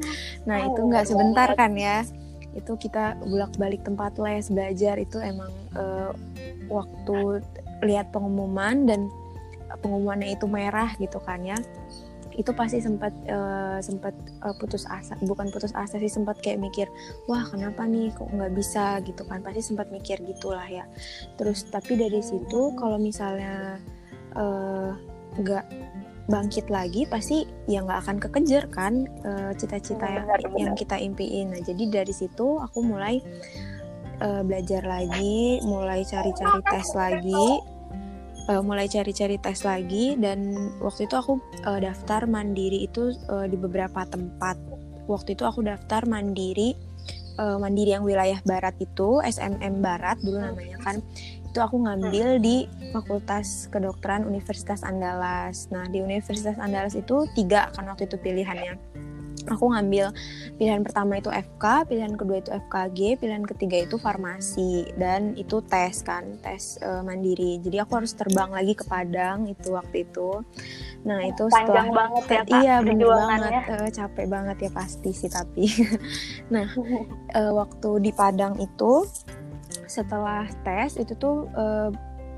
Nah 0.46 0.58
itu 0.62 0.78
nggak 0.78 1.10
sebentar 1.10 1.58
kan 1.58 1.74
ya 1.74 2.06
itu 2.58 2.74
kita 2.78 3.18
bolak-balik 3.22 3.86
tempat 3.86 4.18
les 4.18 4.50
belajar. 4.50 4.98
Itu 4.98 5.22
emang 5.22 5.52
uh, 5.78 6.12
waktu 6.70 7.46
lihat 7.86 8.12
pengumuman 8.12 8.90
dan 8.90 9.08
pengumumannya 9.86 10.34
itu 10.34 10.46
merah 10.50 10.94
gitu 10.98 11.22
kan 11.22 11.42
ya. 11.46 11.58
Itu 12.34 12.56
pasti 12.56 12.80
sempat 12.80 13.12
uh, 13.28 13.78
sempat 13.84 14.16
uh, 14.42 14.56
putus 14.58 14.88
asa. 14.90 15.14
Bukan 15.22 15.52
putus 15.54 15.76
asa 15.76 16.00
sih 16.00 16.10
sempat 16.10 16.40
kayak 16.40 16.62
mikir 16.64 16.88
wah 17.28 17.44
kenapa 17.50 17.84
nih 17.86 18.10
kok 18.16 18.30
nggak 18.32 18.54
bisa? 18.56 19.00
gitu 19.06 19.22
kan. 19.28 19.46
Pasti 19.46 19.62
sempat 19.74 19.92
mikir 19.94 20.18
gitulah 20.26 20.66
ya. 20.66 20.88
Terus 21.36 21.68
tapi 21.68 22.00
dari 22.00 22.24
situ 22.24 22.74
kalau 22.80 22.98
misalnya 22.98 23.78
nggak 25.40 25.66
bangkit 26.30 26.70
lagi 26.70 27.10
pasti 27.10 27.44
ya 27.66 27.82
nggak 27.82 28.06
akan 28.06 28.18
kekejar 28.22 28.70
kan 28.70 29.10
uh, 29.26 29.52
cita-cita 29.58 30.06
Hmm, 30.06 30.16
yang, 30.16 30.26
benar. 30.30 30.40
yang 30.62 30.74
kita 30.78 30.96
impiin. 31.02 31.52
Nah 31.52 31.62
jadi 31.66 31.84
dari 31.90 32.14
situ 32.14 32.62
aku 32.62 32.86
mulai 32.86 33.18
uh, 34.22 34.46
belajar 34.46 34.86
lagi, 34.86 35.60
mulai 35.66 36.06
cari-cari 36.06 36.62
tes 36.70 36.88
lagi, 36.94 37.48
uh, 38.46 38.62
mulai 38.62 38.86
cari-cari 38.86 39.42
tes 39.42 39.66
lagi 39.66 40.14
dan 40.22 40.54
waktu 40.80 41.10
itu 41.10 41.16
aku 41.18 41.42
uh, 41.66 41.82
daftar 41.82 42.30
mandiri 42.30 42.86
itu 42.86 43.10
uh, 43.28 43.50
di 43.50 43.58
beberapa 43.58 44.06
tempat. 44.06 44.56
Waktu 45.10 45.34
itu 45.34 45.44
aku 45.50 45.66
daftar 45.66 46.06
mandiri 46.06 46.78
uh, 47.40 47.58
mandiri 47.58 47.96
yang 47.96 48.04
wilayah 48.04 48.38
barat 48.44 48.76
itu 48.78 49.24
SMM 49.24 49.80
Barat 49.80 50.20
dulu 50.20 50.38
namanya 50.44 50.78
kan 50.84 51.02
itu 51.50 51.58
aku 51.58 51.82
ngambil 51.82 52.38
di 52.38 52.70
Fakultas 52.94 53.66
Kedokteran 53.74 54.22
Universitas 54.30 54.86
Andalas. 54.86 55.66
Nah 55.74 55.90
di 55.90 55.98
Universitas 56.06 56.62
Andalas 56.62 56.94
itu 56.94 57.26
tiga 57.34 57.74
kan 57.74 57.90
waktu 57.90 58.06
itu 58.06 58.22
pilihannya. 58.22 58.78
Aku 59.50 59.72
ngambil 59.74 60.14
pilihan 60.62 60.86
pertama 60.86 61.18
itu 61.18 61.32
FK, 61.34 61.90
pilihan 61.90 62.14
kedua 62.14 62.38
itu 62.38 62.54
FKG, 62.54 63.18
pilihan 63.18 63.42
ketiga 63.50 63.82
itu 63.82 63.96
farmasi 63.98 64.94
dan 65.00 65.34
itu 65.40 65.64
tes 65.66 66.06
kan, 66.06 66.38
tes 66.44 66.78
uh, 66.86 67.02
mandiri. 67.02 67.58
Jadi 67.58 67.82
aku 67.82 67.98
harus 68.04 68.14
terbang 68.14 68.52
lagi 68.54 68.78
ke 68.78 68.86
Padang 68.86 69.50
itu 69.50 69.74
waktu 69.74 70.06
itu. 70.06 70.46
Nah 71.08 71.24
itu 71.24 71.48
setelah 71.50 71.88
Panjang 71.88 71.90
banget 71.96 72.24
ya, 72.28 72.44
Kak, 72.44 72.60
iya 72.62 72.76
bener 72.84 73.08
banget 73.08 73.52
Eh, 73.70 73.90
capek 73.96 74.26
banget 74.28 74.58
ya 74.68 74.72
pasti 74.76 75.12
sih 75.16 75.32
tapi 75.32 75.66
nah 76.54 76.68
eh, 77.40 77.52
waktu 77.56 77.90
di 78.04 78.12
Padang 78.12 78.60
itu 78.60 79.08
setelah 79.90 80.46
tes 80.62 80.96
itu 80.96 81.18
tuh 81.18 81.50
eh, 81.58 81.90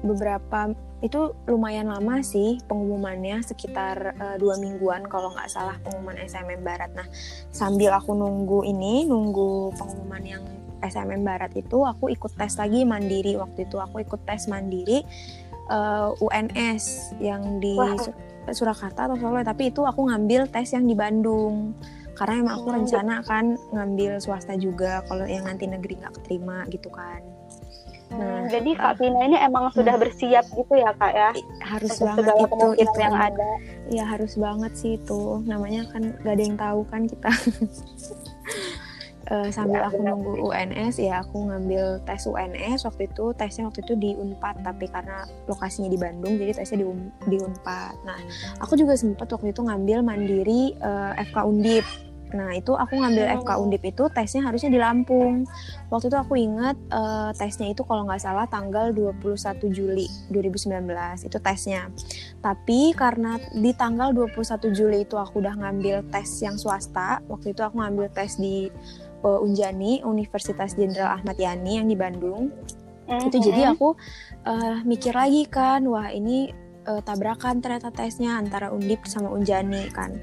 beberapa 0.01 0.74
itu 1.01 1.34
lumayan 1.46 1.89
lama 1.89 2.22
sih 2.25 2.58
pengumumannya 2.65 3.43
sekitar 3.43 4.15
eh, 4.15 4.38
dua 4.39 4.55
mingguan 4.58 5.03
kalau 5.05 5.36
nggak 5.36 5.51
salah 5.51 5.75
pengumuman 5.84 6.15
SMM 6.17 6.63
Barat. 6.63 6.89
Nah 6.96 7.05
sambil 7.51 7.91
aku 7.93 8.15
nunggu 8.15 8.63
ini 8.65 9.03
nunggu 9.05 9.75
pengumuman 9.75 10.24
yang 10.24 10.43
SMM 10.81 11.22
Barat 11.22 11.53
itu 11.53 11.84
aku 11.86 12.10
ikut 12.10 12.34
tes 12.34 12.58
lagi 12.58 12.81
mandiri 12.88 13.38
waktu 13.38 13.70
itu 13.70 13.77
aku 13.77 14.01
ikut 14.01 14.24
tes 14.25 14.48
mandiri 14.48 15.03
eh, 15.70 16.10
UNS 16.24 17.13
yang 17.20 17.60
di 17.60 17.77
Wah. 17.77 17.93
Sur- 18.00 18.17
Surakarta 18.41 19.05
atau 19.05 19.17
Solo 19.22 19.38
tapi 19.46 19.70
itu 19.70 19.86
aku 19.86 20.10
ngambil 20.10 20.50
tes 20.50 20.74
yang 20.74 20.89
di 20.89 20.98
Bandung 20.98 21.77
karena 22.17 22.41
emang 22.41 22.53
aku 22.58 22.67
Hmm, 22.74 22.77
rencana 22.84 23.22
kan 23.22 23.53
ngambil 23.70 24.17
swasta 24.17 24.58
juga 24.58 25.05
kalau 25.05 25.29
yang 25.29 25.46
nanti 25.46 25.70
negeri 25.70 26.01
nggak 26.01 26.13
keterima 26.22 26.65
gitu 26.74 26.89
kan 26.89 27.22
Nah, 28.12 28.44
jadi 28.46 28.75
Kak 28.75 29.00
Vina 29.00 29.24
ini 29.24 29.38
emang 29.39 29.72
sudah 29.72 29.96
bersiap 29.96 30.44
gitu 30.51 30.74
ya 30.75 30.91
Kak 30.94 31.13
ya? 31.13 31.32
Harus 31.63 31.96
Untuk 31.96 32.06
banget 32.06 32.24
segala 32.27 32.41
itu 32.44 32.68
itu 32.77 32.98
yang 33.00 33.15
ada. 33.15 33.50
ya 33.88 34.03
harus 34.03 34.34
banget 34.36 34.72
sih 34.75 34.91
itu. 34.96 35.22
Namanya 35.44 35.88
kan 35.89 36.12
gak 36.20 36.34
ada 36.36 36.44
yang 36.44 36.58
tahu 36.60 36.82
kan 36.88 37.01
kita. 37.08 37.32
Eh, 39.32 39.48
sambil 39.48 39.80
Ya, 39.80 39.88
aku 39.88 40.03
benar. 40.03 40.12
nunggu 40.12 40.34
UNS 40.44 40.96
ya 41.00 41.24
aku 41.24 41.48
ngambil 41.48 42.03
tes 42.03 42.27
UNS 42.27 42.84
waktu 42.84 43.08
itu. 43.08 43.32
Tesnya 43.32 43.63
waktu 43.63 43.80
itu 43.80 43.94
di 43.96 44.12
Unpad 44.12 44.60
tapi 44.60 44.91
karena 44.91 45.24
lokasinya 45.48 45.88
di 45.88 45.96
Bandung 45.96 46.36
jadi 46.36 46.51
tesnya 46.51 46.84
di, 46.84 46.86
di 47.30 47.38
Unpad. 47.39 47.96
Nah 48.03 48.20
aku 48.60 48.75
juga 48.75 49.00
sempat 49.00 49.32
waktu 49.32 49.56
itu 49.56 49.63
ngambil 49.63 50.03
mandiri 50.03 50.75
eh, 50.75 51.12
FK 51.32 51.48
Undip 51.48 51.88
nah 52.31 52.51
itu 52.51 52.71
aku 52.73 52.95
ngambil 52.97 53.25
Hmm. 53.27 53.38
FK 53.43 53.50
Undip 53.59 53.83
itu 53.85 54.03
tesnya 54.11 54.41
harusnya 54.43 54.71
di 54.71 54.79
Lampung 54.79 55.45
waktu 55.88 56.07
itu 56.07 56.17
aku 56.17 56.33
ingat 56.35 56.75
eh, 56.89 57.31
tesnya 57.35 57.67
itu 57.69 57.83
kalau 57.83 58.07
nggak 58.07 58.21
salah 58.21 58.47
tanggal 58.47 58.89
21 58.91 59.69
Juli 59.69 60.07
2019 60.31 60.88
itu 61.27 61.38
tesnya 61.38 61.91
tapi 62.39 62.95
karena 62.95 63.38
di 63.53 63.71
tanggal 63.75 64.11
21 64.15 64.71
Juli 64.71 65.03
itu 65.03 65.15
aku 65.15 65.39
udah 65.43 65.55
ngambil 65.59 66.07
tes 66.09 66.41
yang 66.41 66.55
swasta 66.55 67.19
waktu 67.27 67.53
itu 67.53 67.61
aku 67.61 67.77
ngambil 67.79 68.07
tes 68.11 68.35
di 68.35 68.71
uh, 69.21 69.39
Unjani 69.39 70.01
Universitas 70.01 70.73
Jenderal 70.73 71.19
Ahmad 71.21 71.38
Yani 71.38 71.77
yang 71.83 71.88
di 71.88 71.95
Bandung 71.95 72.50
itu 73.11 73.38
Mhm. 73.38 73.43
jadi 73.43 73.61
aku 73.75 73.91
uh, 74.47 74.79
mikir 74.88 75.11
lagi 75.11 75.43
kan 75.43 75.83
wah 75.83 76.07
ini 76.07 76.55
uh, 76.88 77.03
tabrakan 77.03 77.59
ternyata 77.59 77.91
tesnya 77.91 78.39
antara 78.39 78.71
Undip 78.71 79.03
sama 79.03 79.27
Unjani 79.27 79.91
kan 79.91 80.15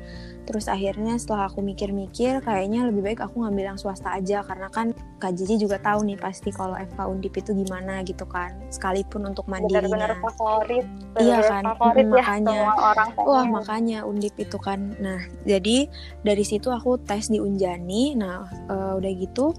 terus 0.48 0.64
akhirnya 0.64 1.20
setelah 1.20 1.52
aku 1.52 1.60
mikir-mikir 1.60 2.40
kayaknya 2.40 2.88
lebih 2.88 3.04
baik 3.04 3.20
aku 3.20 3.44
ngambil 3.44 3.76
yang 3.76 3.78
swasta 3.78 4.16
aja 4.16 4.40
karena 4.40 4.72
kan 4.72 4.96
Kak 5.20 5.36
Jiji 5.36 5.60
juga 5.60 5.76
tahu 5.76 6.08
nih 6.08 6.16
pasti 6.16 6.48
kalau 6.48 6.72
FK 6.72 7.04
Undip 7.04 7.36
itu 7.36 7.52
gimana 7.52 8.00
gitu 8.00 8.24
kan 8.24 8.56
sekalipun 8.72 9.28
untuk 9.28 9.44
benar-benar 9.44 10.16
mandirinya 10.16 10.24
favorit, 10.24 10.86
Iya 11.20 11.36
benar-benar 11.36 11.52
kan, 11.52 11.62
favorit 11.76 12.06
mm, 12.08 12.14
ya 12.16 12.22
makanya. 12.24 12.60
orang. 12.80 13.08
Wah 13.20 13.44
pengen. 13.44 13.52
makanya 13.52 13.98
undip 14.08 14.34
itu 14.40 14.56
kan. 14.56 14.80
Nah 15.02 15.20
jadi 15.44 15.76
dari 16.24 16.44
situ 16.48 16.72
aku 16.72 16.96
tes 17.04 17.28
di 17.28 17.42
Unjani. 17.42 18.16
Nah 18.16 18.48
eh, 18.48 18.92
udah 18.96 19.12
gitu. 19.18 19.52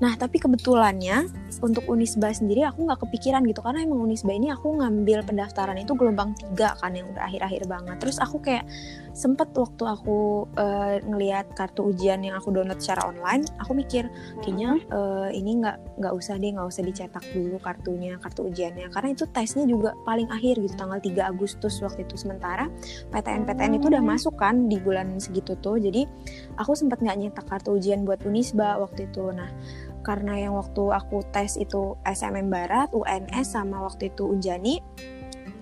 Nah 0.00 0.16
tapi 0.16 0.40
kebetulannya 0.40 1.28
untuk 1.60 1.84
Unisba 1.92 2.32
sendiri 2.32 2.64
aku 2.64 2.88
nggak 2.88 3.04
kepikiran 3.04 3.44
gitu. 3.44 3.60
Karena 3.60 3.84
emang 3.84 4.00
Unisba 4.08 4.32
ini 4.32 4.48
aku 4.48 4.80
ngambil 4.80 5.28
pendaftaran 5.28 5.76
itu 5.76 5.92
gelombang 5.92 6.32
tiga 6.32 6.72
kan 6.80 6.96
yang 6.96 7.06
udah 7.12 7.28
akhir-akhir 7.28 7.68
banget. 7.68 7.96
Terus 8.00 8.16
aku 8.16 8.40
kayak 8.40 8.64
sempet 9.12 9.52
waktu 9.52 9.84
aku 9.84 10.48
eh, 10.56 11.04
ngelihat 11.04 11.52
kartu 11.52 11.92
ujian 11.92 12.24
yang 12.24 12.38
aku 12.40 12.48
download 12.54 12.80
secara 12.80 13.12
online, 13.12 13.44
aku 13.60 13.76
mikir 13.76 14.08
kayaknya 14.40 14.80
eh, 14.88 15.28
ini 15.36 15.60
nggak 15.60 16.00
nggak 16.00 16.12
usah 16.16 16.40
deh 16.40 16.50
nggak 16.56 16.68
usah 16.70 16.82
dicetak 16.86 17.24
dulu 17.36 17.60
kartunya 17.60 18.16
kartu 18.16 18.48
ujiannya. 18.48 18.88
Karena 18.88 19.08
itu 19.12 19.28
tesnya 19.28 19.68
juga 19.68 19.92
paling 20.08 20.32
akhir 20.32 20.64
gitu 20.64 20.74
tanggal 20.80 20.96
3 20.96 21.28
Agustus 21.28 21.76
waktu 21.84 22.08
itu. 22.08 22.16
Sementara 22.16 22.72
PTN 23.12 23.44
PTN 23.44 23.72
itu 23.76 23.92
udah 23.92 24.00
Hmm. 24.00 24.16
masuk 24.16 24.34
kan 24.40 24.64
di 24.72 24.80
bulan 24.80 25.20
segitu 25.20 25.60
tuh. 25.60 25.76
Jadi 25.76 26.08
aku 26.56 26.72
sempat 26.72 27.04
nggak 27.04 27.16
nyetak 27.20 27.44
kartu 27.44 27.76
ujian 27.76 28.08
buat 28.08 28.24
Unisba 28.24 28.80
waktu 28.80 29.12
itu. 29.12 29.28
Nah 29.28 29.52
karena 30.00 30.36
yang 30.36 30.56
waktu 30.56 30.82
aku 30.90 31.24
tes 31.32 31.60
itu 31.60 31.96
SMM 32.04 32.48
Barat 32.48 32.88
UNS 32.92 33.46
sama 33.56 33.84
waktu 33.84 34.08
itu 34.12 34.28
Unjani 34.28 34.80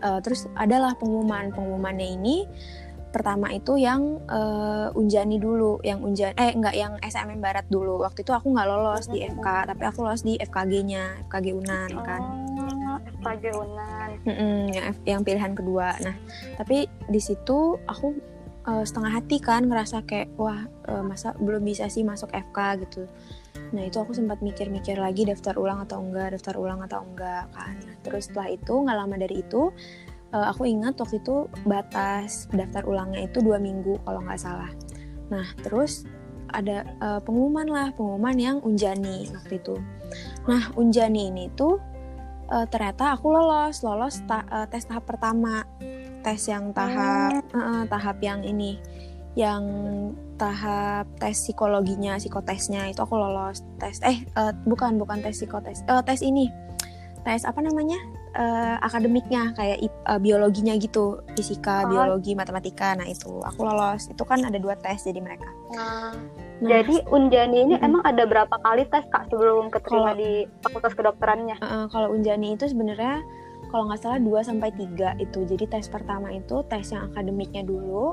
eh, 0.02 0.20
terus 0.22 0.46
adalah 0.54 0.94
pengumuman 0.94 1.50
pengumumannya 1.50 2.08
ini 2.18 2.36
pertama 3.08 3.48
itu 3.50 3.80
yang 3.80 4.20
eh, 4.28 4.88
Unjani 4.92 5.40
dulu, 5.40 5.80
yang 5.80 6.04
Unjani 6.04 6.36
eh 6.36 6.52
enggak 6.52 6.76
yang 6.76 6.94
SMM 7.00 7.40
Barat 7.40 7.66
dulu. 7.72 8.04
Waktu 8.04 8.22
itu 8.22 8.32
aku 8.36 8.52
nggak 8.52 8.68
lolos 8.68 9.08
di 9.08 9.24
FK, 9.24 9.72
tapi 9.72 9.82
aku 9.88 9.98
lolos 10.04 10.22
di 10.22 10.36
FKG-nya, 10.36 11.28
FKG 11.28 11.46
Unan 11.56 11.90
kan. 12.04 12.20
Oh, 12.20 12.98
FKG 13.20 13.44
Unan. 13.56 14.08
Mm-mm, 14.28 14.58
yang 14.76 14.86
yang 15.08 15.20
pilihan 15.24 15.52
kedua. 15.56 15.96
Nah, 16.04 16.16
tapi 16.60 16.84
di 17.08 17.20
situ 17.20 17.80
aku 17.88 18.12
eh, 18.68 18.84
setengah 18.84 19.12
hati 19.16 19.40
kan 19.40 19.64
ngerasa 19.64 20.04
kayak 20.04 20.28
wah 20.36 20.68
masa 21.04 21.36
belum 21.36 21.64
bisa 21.64 21.88
sih 21.88 22.04
masuk 22.04 22.28
FK 22.32 22.58
gitu. 22.84 23.08
Nah 23.72 23.82
itu 23.84 23.98
aku 24.00 24.16
sempat 24.16 24.40
mikir-mikir 24.40 24.96
lagi 24.96 25.28
daftar 25.28 25.54
ulang 25.60 25.84
atau 25.84 26.00
enggak, 26.00 26.34
daftar 26.34 26.54
ulang 26.56 26.80
atau 26.84 27.04
enggak 27.04 27.50
kan. 27.52 27.74
Nah, 27.76 27.96
terus 28.00 28.30
setelah 28.30 28.48
itu 28.52 28.72
nggak 28.72 28.96
lama 28.96 29.14
dari 29.20 29.36
itu 29.44 29.62
eh, 30.32 30.46
aku 30.48 30.62
ingat 30.68 30.96
waktu 31.00 31.20
itu 31.20 31.48
batas 31.64 32.48
daftar 32.52 32.84
ulangnya 32.84 33.28
itu 33.28 33.38
dua 33.44 33.60
minggu 33.60 34.00
kalau 34.04 34.20
nggak 34.24 34.40
salah. 34.40 34.70
Nah 35.28 35.46
terus 35.60 36.08
ada 36.48 36.84
eh, 36.84 37.20
pengumuman 37.24 37.68
lah 37.68 37.88
pengumuman 37.92 38.36
yang 38.36 38.56
Unjani 38.64 39.28
waktu 39.32 39.60
itu. 39.60 39.76
Nah 40.48 40.72
Unjani 40.76 41.28
ini 41.28 41.44
tuh 41.52 41.76
eh, 42.48 42.66
ternyata 42.72 43.16
aku 43.16 43.32
lolos 43.32 43.84
lolos 43.84 44.24
ta- 44.24 44.48
eh, 44.48 44.66
tes 44.72 44.88
tahap 44.88 45.04
pertama 45.04 45.68
tes 46.24 46.40
yang 46.48 46.72
tahap 46.72 47.44
eh, 47.52 47.84
tahap 47.88 48.16
yang 48.24 48.40
ini 48.42 48.80
yang 49.36 49.62
tahap 50.38 51.04
tes 51.18 51.34
psikologinya 51.36 52.14
psikotesnya 52.14 52.88
itu 52.88 53.02
aku 53.02 53.14
lolos 53.14 53.66
tes 53.76 53.98
eh 54.00 54.22
eh, 54.24 54.52
bukan 54.64 54.96
bukan 54.96 55.18
tes 55.18 55.36
psikotes 55.36 55.82
eh, 55.82 56.00
tes 56.00 56.22
ini 56.22 56.46
tes 57.22 57.42
apa 57.42 57.58
namanya 57.58 57.98
Eh, 58.28 58.76
akademiknya 58.84 59.56
kayak 59.56 59.82
eh, 59.82 60.20
biologinya 60.20 60.76
gitu 60.76 61.24
fisika 61.32 61.82
Oh. 61.82 61.90
biologi 61.90 62.36
matematika 62.36 62.92
nah 62.94 63.02
itu 63.02 63.40
aku 63.40 63.64
lolos 63.64 64.06
itu 64.06 64.20
kan 64.22 64.44
ada 64.44 64.60
dua 64.60 64.76
tes 64.76 65.00
jadi 65.02 65.18
mereka 65.18 65.48
Nah, 65.74 66.12
Nah, 66.60 66.68
jadi 66.70 67.02
Unjani 67.08 67.66
ini 67.66 67.74
Mm-mm. 67.74 67.86
emang 67.88 68.02
ada 68.04 68.28
berapa 68.28 68.52
kali 68.52 68.84
tes 68.86 69.02
Kak 69.08 69.32
sebelum 69.32 69.72
keterima 69.72 70.12
Kalau- 70.12 70.18
di 70.18 70.30
Fakultas 70.60 70.92
Kedokterannya? 70.92 71.56
Uh, 71.58 71.86
kalau 71.88 72.12
Unjani 72.12 72.52
itu 72.52 72.68
sebenarnya 72.68 73.24
kalau 73.72 73.88
nggak 73.88 74.00
salah 74.02 74.20
2 74.20 74.42
sampai 74.42 74.70
3 74.70 75.14
itu. 75.18 75.38
Jadi 75.44 75.64
tes 75.66 75.86
pertama 75.86 76.28
itu 76.28 76.62
tes 76.66 76.84
yang 76.88 77.08
akademiknya 77.08 77.62
dulu. 77.62 78.10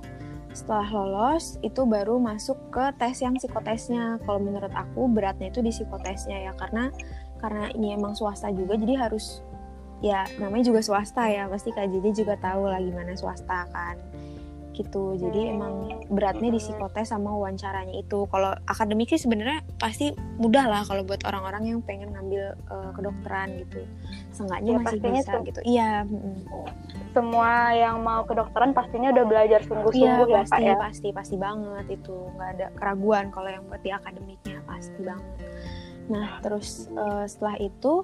Setelah 0.55 0.87
lolos 0.87 1.59
itu 1.59 1.83
baru 1.83 2.15
masuk 2.15 2.55
ke 2.71 2.95
tes 2.95 3.19
yang 3.19 3.35
psikotesnya. 3.35 4.23
Kalau 4.23 4.39
menurut 4.39 4.71
aku 4.71 5.11
beratnya 5.11 5.51
itu 5.51 5.59
di 5.59 5.75
psikotesnya 5.75 6.47
ya 6.47 6.51
karena 6.55 6.87
karena 7.43 7.67
ini 7.75 7.91
emang 7.99 8.15
swasta 8.15 8.49
juga 8.55 8.79
jadi 8.79 9.05
harus 9.05 9.43
ya 9.99 10.23
namanya 10.39 10.71
juga 10.71 10.79
swasta 10.79 11.27
ya 11.27 11.51
pasti 11.51 11.75
Kak 11.75 11.91
Jadi 11.91 12.23
juga 12.23 12.39
tahu 12.39 12.71
lah 12.71 12.79
gimana 12.79 13.11
swasta 13.19 13.67
kan 13.69 13.99
gitu. 14.75 15.15
Jadi 15.15 15.55
emang 15.55 16.03
beratnya 16.11 16.51
di 16.51 16.59
psikotes 16.59 17.09
sama 17.15 17.31
wawancaranya 17.33 17.95
itu. 17.95 18.27
Kalau 18.27 18.51
akademik 18.67 19.09
sih 19.09 19.21
sebenarnya 19.23 19.63
pasti 19.79 20.11
mudah 20.37 20.67
lah 20.67 20.81
kalau 20.83 21.07
buat 21.07 21.23
orang-orang 21.23 21.63
yang 21.75 21.79
pengen 21.81 22.11
ngambil 22.11 22.53
uh, 22.67 22.91
kedokteran 22.91 23.63
gitu. 23.63 23.87
Seenggaknya 24.35 24.71
ya, 24.75 24.79
masih 24.83 24.99
bisa 24.99 25.33
gitu. 25.47 25.59
Iya 25.63 25.91
semua 27.15 27.71
yang 27.71 28.03
mau 28.03 28.27
kedokteran 28.27 28.75
pastinya 28.75 29.15
udah 29.15 29.23
belajar 29.23 29.63
sungguh-sungguh 29.63 30.27
ya, 30.27 30.35
ya 30.35 30.43
pasti 30.43 30.63
ya? 30.67 30.75
pasti 30.75 31.07
pasti 31.15 31.35
banget 31.39 31.85
itu. 31.95 32.15
Nggak 32.35 32.49
ada 32.59 32.67
keraguan 32.75 33.31
kalau 33.31 33.47
yang 33.47 33.63
buat 33.71 33.79
di 33.79 33.95
akademiknya 33.95 34.59
pasti 34.67 34.99
banget. 34.99 35.33
Nah 36.11 36.43
terus 36.43 36.91
uh, 36.91 37.23
setelah 37.23 37.55
itu 37.63 38.03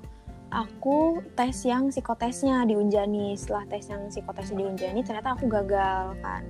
aku 0.51 1.24
tes 1.34 1.55
yang 1.63 1.89
psikotesnya 1.89 2.67
di 2.67 2.75
Unjani 2.75 3.34
setelah 3.39 3.65
tes 3.72 3.88
yang 3.88 4.12
psikotesnya 4.12 4.60
di 4.60 4.65
Unjani 4.67 5.00
ternyata 5.01 5.34
aku 5.34 5.48
gagal 5.48 6.20
kan. 6.20 6.43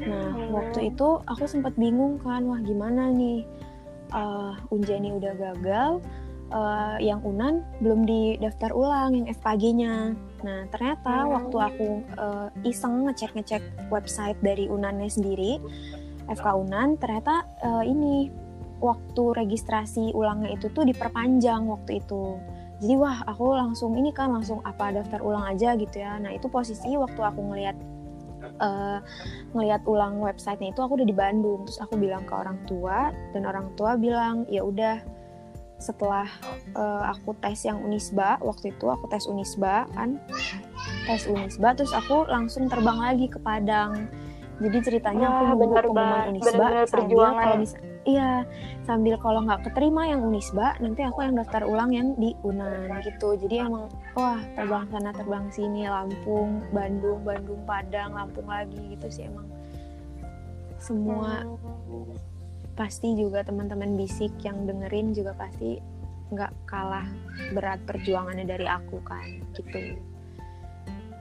Nah 0.00 0.32
waktu 0.50 0.90
itu 0.90 1.20
aku 1.28 1.44
sempat 1.44 1.76
bingung 1.76 2.16
kan. 2.24 2.42
Wah 2.48 2.60
gimana 2.64 3.12
nih? 3.12 3.44
Uh, 4.14 4.54
Unjani 4.70 5.10
udah 5.16 5.32
gagal 5.34 5.98
uh, 6.54 6.96
yang 7.02 7.22
Unan 7.24 7.66
belum 7.82 8.04
di 8.04 8.36
daftar 8.38 8.74
ulang 8.74 9.16
yang 9.16 9.26
FKG-nya 9.30 10.14
nah 10.44 10.68
ternyata 10.68 11.24
waktu 11.24 11.56
aku 11.56 11.88
uh, 12.20 12.48
iseng 12.68 13.08
ngecek-ngecek 13.08 13.88
website 13.88 14.36
dari 14.44 14.68
Unannya 14.68 15.08
sendiri 15.08 15.56
FK 16.28 16.46
Unan 16.52 17.00
ternyata 17.00 17.48
uh, 17.64 17.80
ini 17.80 18.28
waktu 18.84 19.24
registrasi 19.32 20.12
ulangnya 20.12 20.52
itu 20.52 20.68
tuh 20.68 20.84
diperpanjang 20.84 21.64
waktu 21.64 22.04
itu 22.04 22.36
jadi 22.82 22.94
wah 22.98 23.22
aku 23.30 23.54
langsung 23.54 23.94
ini 23.94 24.10
kan 24.10 24.34
langsung 24.34 24.58
apa 24.66 24.90
daftar 24.90 25.22
ulang 25.22 25.46
aja 25.46 25.78
gitu 25.78 26.02
ya. 26.02 26.18
Nah 26.18 26.34
itu 26.34 26.50
posisi 26.50 26.98
waktu 26.98 27.20
aku 27.22 27.40
ngelihat 27.54 27.76
uh, 28.58 28.98
ngelihat 29.54 29.86
ulang 29.86 30.18
websitenya 30.18 30.74
itu 30.74 30.80
aku 30.82 30.98
udah 30.98 31.06
di 31.06 31.14
Bandung. 31.14 31.62
Terus 31.70 31.78
aku 31.78 31.94
bilang 31.94 32.26
ke 32.26 32.34
orang 32.34 32.58
tua 32.66 33.14
dan 33.30 33.46
orang 33.46 33.70
tua 33.78 33.94
bilang 33.94 34.42
ya 34.50 34.66
udah 34.66 34.98
setelah 35.78 36.26
uh, 36.74 37.12
aku 37.14 37.36
tes 37.42 37.62
yang 37.66 37.78
Unisba 37.82 38.40
waktu 38.42 38.74
itu 38.74 38.86
aku 38.90 39.06
tes 39.06 39.30
Unisba 39.30 39.86
kan. 39.94 40.18
Tes 41.06 41.30
Unisba 41.30 41.78
terus 41.78 41.94
aku 41.94 42.26
langsung 42.26 42.66
terbang 42.66 42.98
lagi 42.98 43.30
ke 43.30 43.38
Padang. 43.38 44.10
Jadi 44.58 44.78
ceritanya 44.82 45.30
aku 45.30 45.42
nunggu 45.46 45.66
pengumuman 45.78 46.26
Unisba 46.34 46.66
sambil 46.90 47.32
kalau 47.38 47.56
bisa 47.62 47.78
iya 48.04 48.44
sambil 48.84 49.16
kalau 49.20 49.44
nggak 49.44 49.64
keterima 49.68 50.08
yang 50.08 50.24
Unisba 50.24 50.76
nanti 50.80 51.04
aku 51.04 51.24
yang 51.24 51.36
daftar 51.36 51.64
ulang 51.64 51.90
yang 51.92 52.12
di 52.20 52.36
Unan 52.44 52.88
gitu 53.04 53.36
jadi 53.40 53.68
emang 53.68 53.88
wah 54.16 54.40
terbang 54.56 54.84
sana 54.92 55.10
terbang 55.12 55.44
sini 55.52 55.88
Lampung 55.88 56.60
Bandung 56.70 57.20
Bandung 57.24 57.60
Padang 57.64 58.12
Lampung 58.12 58.48
lagi 58.48 58.80
gitu 58.96 59.08
sih 59.08 59.24
emang 59.28 59.48
semua 60.78 61.48
pasti 62.76 63.16
juga 63.16 63.40
teman-teman 63.40 63.96
bisik 63.96 64.34
yang 64.44 64.68
dengerin 64.68 65.16
juga 65.16 65.32
pasti 65.32 65.80
nggak 66.34 66.52
kalah 66.68 67.06
berat 67.56 67.80
perjuangannya 67.88 68.44
dari 68.44 68.66
aku 68.68 69.00
kan 69.06 69.24
gitu 69.54 69.96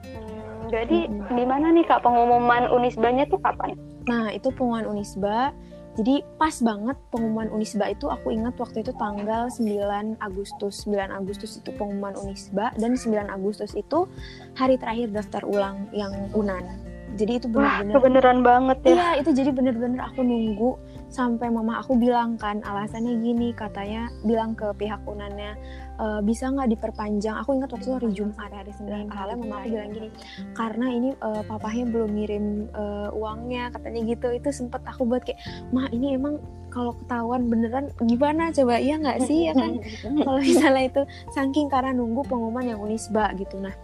hmm, 0.03 0.73
jadi 0.73 1.07
hmm. 1.07 1.31
di 1.37 1.45
mana 1.45 1.69
nih 1.71 1.85
kak 1.85 2.01
pengumuman 2.01 2.71
Unisbanya 2.71 3.29
tuh 3.29 3.37
kapan? 3.37 3.77
Nah 4.09 4.31
itu 4.33 4.49
pengumuman 4.49 4.89
Unisba 4.89 5.53
jadi 5.93 6.25
pas 6.41 6.57
banget 6.57 6.97
pengumuman 7.13 7.53
Unisba 7.53 7.85
itu 7.85 8.09
aku 8.09 8.33
ingat 8.33 8.57
waktu 8.57 8.81
itu 8.81 8.89
tanggal 8.97 9.45
9 9.45 10.17
Agustus. 10.17 10.89
9 10.89 11.13
Agustus 11.13 11.61
itu 11.61 11.69
pengumuman 11.77 12.17
Unisba 12.17 12.73
dan 12.81 12.97
9 12.97 13.29
Agustus 13.29 13.77
itu 13.77 14.09
hari 14.57 14.81
terakhir 14.81 15.13
daftar 15.13 15.45
ulang 15.45 15.85
yang 15.93 16.09
Unan. 16.33 16.65
Jadi 17.13 17.37
itu 17.37 17.45
benar-benar 17.45 17.93
kebenaran 17.93 18.39
banget 18.41 18.77
ya. 18.81 18.89
Iya, 18.89 19.09
itu 19.21 19.29
jadi 19.37 19.49
benar-benar 19.53 20.09
aku 20.09 20.25
nunggu 20.25 20.81
sampai 21.13 21.53
mama 21.53 21.77
aku 21.77 21.93
bilang 21.93 22.41
kan 22.41 22.65
alasannya 22.65 23.21
gini 23.21 23.53
katanya 23.53 24.09
bilang 24.25 24.57
ke 24.57 24.65
pihak 24.73 24.97
Unannya 25.05 25.53
e, 26.01 26.05
bisa 26.25 26.49
nggak 26.49 26.73
diperpanjang? 26.73 27.37
Aku 27.37 27.53
ingat 27.53 27.69
waktu 27.69 27.85
itu 27.85 27.93
hari 27.93 28.09
Jumat 28.17 28.49
hari 28.49 28.73
Senin. 28.73 29.13
Awalnya 29.13 29.37
mama 29.37 29.55
aku 29.61 29.69
bilang 29.69 29.91
gini 29.93 30.09
karena 30.57 30.85
ini 30.89 31.09
uh, 31.21 31.45
papahnya 31.45 31.85
belum 31.85 32.09
ngirim 32.17 32.45
uh, 32.73 33.13
uangnya 33.13 33.69
katanya 33.69 34.01
gitu. 34.09 34.27
Itu 34.33 34.49
sempet 34.49 34.81
aku 34.89 35.05
buat 35.05 35.21
kayak 35.21 35.37
mah 35.69 35.85
ini 35.93 36.17
emang 36.17 36.41
kalau 36.73 36.97
ketahuan 36.97 37.45
beneran 37.45 37.93
gimana? 38.01 38.49
Coba 38.49 38.81
iya 38.81 38.97
nggak 38.97 39.29
sih? 39.29 39.45
Ya 39.45 39.53
kan? 39.53 39.77
Kalau 40.01 40.41
misalnya 40.41 40.83
itu 40.89 41.01
saking 41.37 41.69
karena 41.69 41.93
nunggu 41.93 42.25
pengumuman 42.25 42.65
yang 42.65 42.81
Unisba 42.81 43.29
gitu. 43.37 43.61
Nah 43.61 43.77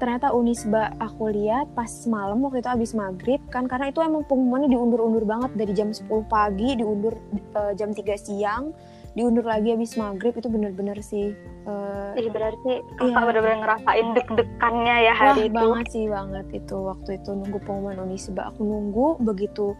ternyata 0.00 0.32
Unisba 0.32 0.96
aku 0.96 1.28
lihat 1.28 1.76
pas 1.76 1.92
malam 2.08 2.40
waktu 2.40 2.64
itu 2.64 2.70
abis 2.72 2.90
maghrib 2.96 3.38
kan 3.52 3.68
karena 3.68 3.92
itu 3.92 4.00
emang 4.00 4.24
pengumumannya 4.24 4.72
diundur-undur 4.72 5.28
banget. 5.28 5.52
Dari 5.54 5.72
jam 5.76 5.92
10 5.92 6.08
pagi 6.26 6.80
diundur 6.80 7.14
uh, 7.52 7.76
jam 7.76 7.92
3 7.92 8.00
siang 8.16 8.72
diundur 9.12 9.44
lagi 9.44 9.76
abis 9.76 10.00
maghrib. 10.00 10.32
Itu 10.32 10.48
bener-bener 10.48 10.96
sih 11.04 11.36
uh, 11.68 12.16
Ih, 12.16 12.32
berarti 12.32 12.80
kakak 12.96 13.12
iya. 13.12 13.28
bener-bener 13.28 13.58
ngerasain 13.60 14.06
deg-degannya 14.16 14.96
ya 15.04 15.12
hari 15.12 15.28
Wah, 15.36 15.46
itu. 15.46 15.54
banget 15.54 15.86
sih 15.92 16.04
banget 16.08 16.46
itu. 16.56 16.76
Waktu 16.80 17.10
itu 17.20 17.30
nunggu 17.36 17.58
pengumuman 17.68 17.98
Unisba 18.08 18.42
aku 18.48 18.60
nunggu. 18.64 19.20
Begitu 19.20 19.76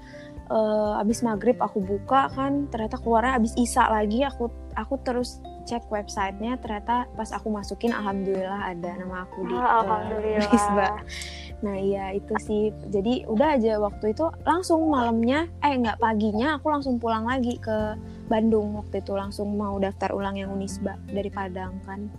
uh, 0.52 1.00
abis 1.00 1.24
maghrib 1.24 1.56
aku 1.64 1.80
buka 1.80 2.28
kan 2.37 2.68
ternyata 2.68 3.00
keluarnya 3.00 3.40
abis 3.40 3.56
isa 3.56 3.88
lagi. 3.88 4.20
Aku 4.28 4.52
aku 4.76 5.00
terus 5.00 5.40
cek 5.70 5.87
websitenya 5.87 6.59
ternyata 6.59 7.06
pas 7.14 7.30
aku 7.30 7.46
masukin 7.46 7.94
alhamdulillah 7.94 8.74
ada 8.74 8.98
nama 8.98 9.22
aku 9.22 9.46
di 9.46 9.54
oh, 9.54 9.62
alhamdulillah. 9.62 10.98
Nah 11.62 11.76
iya 11.78 12.11
itu 12.11 12.35
sih 12.42 12.74
jadi 12.90 13.30
udah 13.30 13.54
aja 13.54 13.78
waktu 13.78 14.11
itu 14.11 14.26
langsung 14.42 14.90
malamnya 14.90 15.46
eh 15.62 15.78
nggak 15.78 16.02
paginya 16.02 16.59
aku 16.59 16.74
langsung 16.74 16.98
pulang 16.98 17.22
lagi 17.22 17.54
ke 17.62 17.94
Bandung 18.26 18.74
waktu 18.74 18.98
itu 18.98 19.14
langsung 19.14 19.54
mau 19.54 19.78
daftar 19.78 20.11
ulang 20.11 20.35
yang 20.35 20.50
Unisba 20.50 20.98
dari 21.06 21.30
Padang 21.30 21.78
kan. 21.87 22.11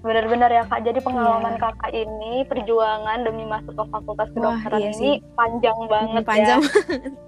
Benar-benar 0.00 0.48
ya 0.48 0.62
kak. 0.64 0.80
Jadi 0.80 1.04
pengalaman 1.04 1.58
yeah. 1.58 1.62
kakak 1.68 1.92
ini 1.92 2.46
perjuangan 2.48 3.20
demi 3.20 3.44
masuk 3.44 3.76
ke 3.76 3.84
fakultas 3.90 4.28
kedokteran 4.32 4.80
iya 4.80 4.90
ini 4.96 5.10
panjang 5.36 5.78
banget 5.92 6.22
panjang 6.24 6.60
ya. 6.64 6.72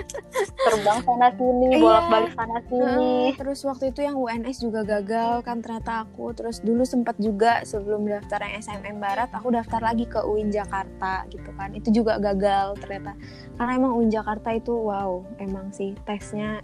Terbang 0.66 0.98
sana 1.06 1.28
sini, 1.38 1.68
iya. 1.70 1.78
bolak-balik 1.78 2.32
sana 2.34 2.58
sini. 2.66 3.30
Uh, 3.30 3.38
terus 3.38 3.62
waktu 3.62 3.94
itu 3.94 4.00
yang 4.02 4.18
UNS 4.18 4.58
juga 4.58 4.82
gagal 4.82 5.46
kan 5.46 5.62
ternyata 5.62 6.02
aku. 6.02 6.34
Terus 6.34 6.58
dulu 6.58 6.82
sempat 6.82 7.14
juga 7.22 7.62
sebelum 7.62 8.02
daftar 8.02 8.42
yang 8.42 8.58
SMM 8.58 8.98
Barat, 8.98 9.30
aku 9.30 9.54
daftar 9.54 9.78
lagi 9.78 10.10
ke 10.10 10.18
UIN 10.26 10.50
Jakarta 10.50 11.22
gitu 11.30 11.54
kan. 11.54 11.70
Itu 11.70 11.94
juga 11.94 12.18
gagal 12.18 12.82
ternyata. 12.82 13.14
Karena 13.54 13.72
emang 13.78 13.94
UIN 13.94 14.10
Jakarta 14.10 14.50
itu 14.50 14.74
wow, 14.74 15.22
emang 15.38 15.70
sih 15.70 15.94
tesnya 16.02 16.58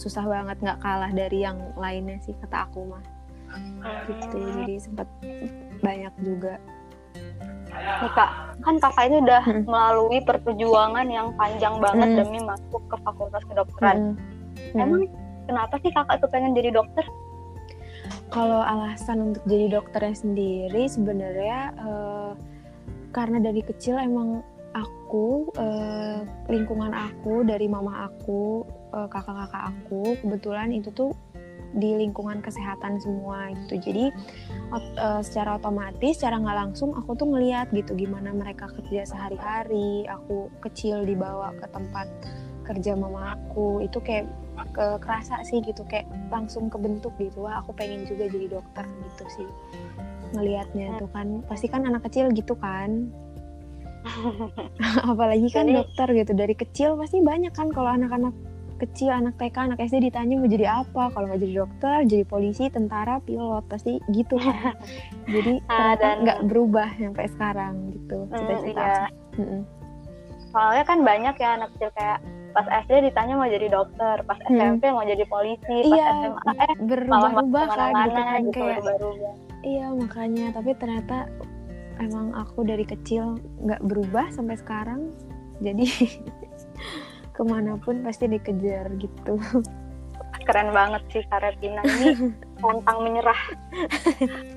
susah 0.00 0.24
banget 0.24 0.56
nggak 0.64 0.80
kalah 0.80 1.12
dari 1.12 1.44
yang 1.44 1.60
lainnya 1.76 2.16
sih 2.24 2.32
kata 2.40 2.64
aku 2.64 2.88
mah 2.88 3.04
gitu 4.08 4.38
jadi 4.40 4.74
sempat 4.80 5.04
banyak 5.84 6.14
juga 6.24 6.56
nih 7.74 8.12
kak 8.12 8.30
kan 8.60 8.76
kakak 8.76 9.04
ini 9.08 9.16
udah 9.24 9.42
hmm. 9.44 9.64
melalui 9.64 10.20
perjuangan 10.20 11.06
yang 11.08 11.32
panjang 11.36 11.80
banget 11.80 12.08
hmm. 12.12 12.18
demi 12.20 12.38
masuk 12.44 12.82
ke 12.92 12.96
fakultas 13.00 13.42
kedokteran 13.48 13.96
hmm. 13.96 14.76
Hmm. 14.76 14.80
emang 14.84 15.02
kenapa 15.48 15.74
sih 15.80 15.90
kakak 15.92 16.20
tuh 16.20 16.30
pengen 16.30 16.52
jadi 16.52 16.70
dokter 16.74 17.04
kalau 18.30 18.62
alasan 18.62 19.34
untuk 19.34 19.42
jadi 19.48 19.66
dokternya 19.80 20.14
sendiri 20.14 20.86
sebenarnya 20.86 21.74
uh, 21.82 22.32
karena 23.10 23.42
dari 23.42 23.62
kecil 23.64 23.98
emang 23.98 24.44
aku 24.70 25.50
uh, 25.58 26.22
lingkungan 26.46 26.94
aku 26.94 27.42
dari 27.42 27.66
mama 27.66 28.06
aku 28.06 28.62
uh, 28.94 29.10
kakak-kakak 29.10 29.74
aku 29.74 30.14
kebetulan 30.22 30.70
itu 30.70 30.94
tuh 30.94 31.10
di 31.76 31.94
lingkungan 31.94 32.42
kesehatan 32.42 32.98
semua 32.98 33.54
gitu. 33.54 33.90
Jadi 33.90 34.10
uh, 34.74 35.22
secara 35.22 35.58
otomatis 35.58 36.18
secara 36.18 36.42
nggak 36.42 36.58
langsung 36.66 36.90
aku 36.98 37.14
tuh 37.14 37.30
ngeliat 37.30 37.70
gitu 37.70 37.94
gimana 37.94 38.34
mereka 38.34 38.66
kerja 38.74 39.06
sehari-hari 39.06 40.06
aku 40.10 40.50
kecil 40.66 41.06
dibawa 41.06 41.54
ke 41.58 41.66
tempat 41.70 42.10
kerja 42.66 42.94
mama 42.94 43.34
aku 43.34 43.82
itu 43.82 43.98
kayak 44.02 44.30
ke 44.70 44.86
kerasa 45.00 45.40
sih 45.42 45.58
gitu 45.64 45.82
kayak 45.86 46.10
langsung 46.30 46.66
kebentuk 46.66 47.14
gitu. 47.22 47.46
Wah 47.46 47.62
aku 47.62 47.74
pengen 47.74 48.06
juga 48.06 48.26
jadi 48.26 48.46
dokter 48.50 48.84
gitu 48.86 49.24
sih 49.38 49.48
ngelihatnya 50.34 50.98
tuh 50.98 51.10
kan. 51.14 51.42
Pasti 51.46 51.66
kan 51.70 51.86
anak 51.86 52.06
kecil 52.10 52.30
gitu 52.34 52.54
kan. 52.58 53.10
Apalagi 55.12 55.48
kan 55.52 55.68
jadi, 55.68 55.76
dokter 55.84 56.08
gitu 56.16 56.32
dari 56.32 56.54
kecil 56.56 56.96
pasti 56.96 57.20
banyak 57.20 57.52
kan 57.52 57.68
kalau 57.68 57.92
anak-anak 57.92 58.32
kecil 58.80 59.12
anak 59.12 59.36
TK 59.36 59.56
anak 59.70 59.78
SD 59.84 60.08
ditanya 60.08 60.34
mau 60.40 60.48
jadi 60.48 60.66
apa. 60.82 61.12
Kalau 61.12 61.26
nggak 61.28 61.40
jadi 61.44 61.54
dokter 61.60 61.96
jadi 62.08 62.24
polisi 62.24 62.64
tentara 62.72 63.20
pilot. 63.22 63.64
Pasti 63.68 64.00
gitu 64.10 64.40
kan. 64.40 64.74
Jadi 65.34 65.62
ah, 65.70 65.94
ternyata 65.94 66.08
nggak 66.24 66.40
berubah 66.50 66.88
sampai 66.98 67.26
sekarang 67.30 67.74
gitu 67.94 68.26
hmm, 68.26 68.34
cita-cita. 68.34 68.82
iya. 69.36 69.44
mm 69.44 69.62
soalnya 70.50 70.82
kan 70.82 71.06
banyak 71.06 71.34
ya 71.38 71.62
anak 71.62 71.70
kecil 71.78 71.94
kayak 71.94 72.18
pas 72.50 72.66
SD 72.66 73.06
ditanya 73.06 73.38
mau 73.38 73.46
jadi 73.46 73.70
dokter, 73.70 74.26
pas 74.26 74.34
hmm. 74.42 74.58
SMP 74.58 74.90
mau 74.90 75.06
jadi 75.06 75.22
polisi, 75.30 75.76
pas 75.86 75.94
iya, 75.94 76.06
SMA 76.10 76.52
eh 76.58 76.74
berubah-ubah 76.82 77.66
kan 77.70 77.92
gitu 77.94 78.10
kan 78.18 78.40
gitu, 78.42 78.58
kayak 78.58 78.80
berubah 78.82 79.32
iya 79.62 79.86
makanya. 79.94 80.46
Tapi 80.50 80.70
ternyata 80.74 81.30
emang 82.02 82.34
aku 82.34 82.66
dari 82.66 82.82
kecil 82.82 83.38
nggak 83.62 83.82
berubah 83.86 84.26
sampai 84.34 84.58
sekarang. 84.58 85.14
Jadi 85.62 85.86
ke 87.40 87.44
mana 87.48 87.80
pun 87.80 88.04
pasti 88.04 88.28
dikejar 88.28 88.92
gitu. 89.00 89.40
Keren 90.44 90.76
banget 90.76 91.02
sih 91.08 91.24
Karetina. 91.24 91.80
Ini 91.80 92.36
pantang 92.60 93.00
menyerah. 93.00 93.40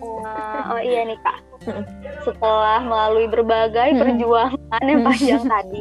Uh, 0.03 0.75
oh 0.75 0.81
iya 0.83 1.07
nih 1.07 1.15
kak. 1.23 1.39
Setelah 2.27 2.83
melalui 2.83 3.31
berbagai 3.31 3.95
perjuangan 3.95 4.83
yang 4.83 5.01
panjang 5.07 5.43
tadi 5.55 5.79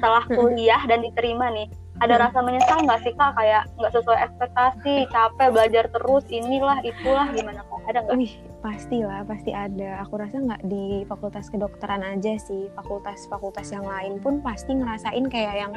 setelah 0.00 0.24
kuliah 0.32 0.80
dan 0.88 1.04
diterima 1.04 1.52
nih 1.52 1.68
ada 2.00 2.16
hmm. 2.16 2.24
rasa 2.24 2.38
menyesal 2.40 2.78
nggak 2.88 3.00
sih 3.04 3.12
kak? 3.12 3.32
Kayak 3.36 3.62
nggak 3.76 3.92
sesuai 3.92 4.18
ekspektasi 4.24 4.94
capek 5.12 5.48
belajar 5.52 5.84
terus 5.92 6.24
inilah 6.32 6.80
itulah 6.80 7.28
gimana 7.36 7.60
kak? 7.60 7.80
Ada 7.92 7.98
nggak? 8.08 8.16
Wih 8.16 8.32
pastilah 8.64 9.20
pasti 9.28 9.52
ada. 9.52 10.00
Aku 10.08 10.16
rasa 10.16 10.40
nggak 10.40 10.64
di 10.64 11.04
fakultas 11.04 11.52
kedokteran 11.52 12.00
aja 12.00 12.40
sih. 12.40 12.72
Fakultas-fakultas 12.72 13.68
yang 13.72 13.84
lain 13.84 14.16
pun 14.20 14.40
pasti 14.40 14.72
ngerasain 14.72 15.28
kayak 15.28 15.56
yang 15.68 15.72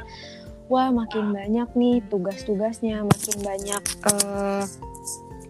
wah 0.73 0.89
makin 0.89 1.29
banyak 1.29 1.69
nih 1.77 2.01
tugas-tugasnya 2.09 3.05
makin 3.05 3.37
banyak 3.45 3.83
uh, 4.09 4.65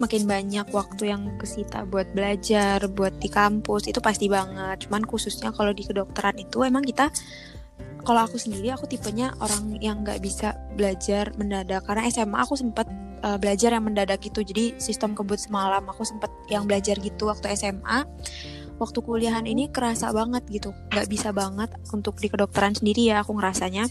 makin 0.03 0.27
banyak 0.27 0.67
waktu 0.75 1.15
yang 1.15 1.31
kesita 1.39 1.87
buat 1.87 2.11
belajar 2.11 2.83
buat 2.91 3.15
di 3.23 3.31
kampus 3.31 3.87
itu 3.87 4.03
pasti 4.03 4.27
banget. 4.27 4.83
Cuman 4.83 5.07
khususnya 5.07 5.55
kalau 5.55 5.71
di 5.71 5.87
kedokteran 5.87 6.35
itu 6.35 6.67
emang 6.67 6.83
kita 6.83 7.07
kalau 8.03 8.27
aku 8.27 8.35
sendiri 8.35 8.75
aku 8.75 8.83
tipenya 8.83 9.31
orang 9.39 9.79
yang 9.79 10.03
nggak 10.03 10.19
bisa 10.19 10.59
belajar 10.75 11.31
mendadak. 11.39 11.87
Karena 11.87 12.03
SMA 12.11 12.35
aku 12.43 12.59
sempat 12.59 12.91
uh, 13.23 13.39
belajar 13.39 13.71
yang 13.71 13.87
mendadak 13.87 14.19
gitu. 14.19 14.43
Jadi 14.43 14.75
sistem 14.75 15.15
kebut 15.15 15.39
semalam 15.39 15.87
aku 15.87 16.03
sempat 16.03 16.35
yang 16.51 16.67
belajar 16.67 16.99
gitu 16.99 17.31
waktu 17.31 17.55
SMA 17.55 18.03
waktu 18.81 18.99
kuliahan 19.01 19.45
ini 19.45 19.69
kerasa 19.69 20.09
banget 20.13 20.43
gitu. 20.49 20.73
Nggak 20.93 21.07
bisa 21.09 21.29
banget 21.33 21.69
untuk 21.93 22.17
di 22.17 22.27
kedokteran 22.29 22.73
sendiri 22.73 23.13
ya 23.13 23.21
aku 23.21 23.37
ngerasanya. 23.37 23.87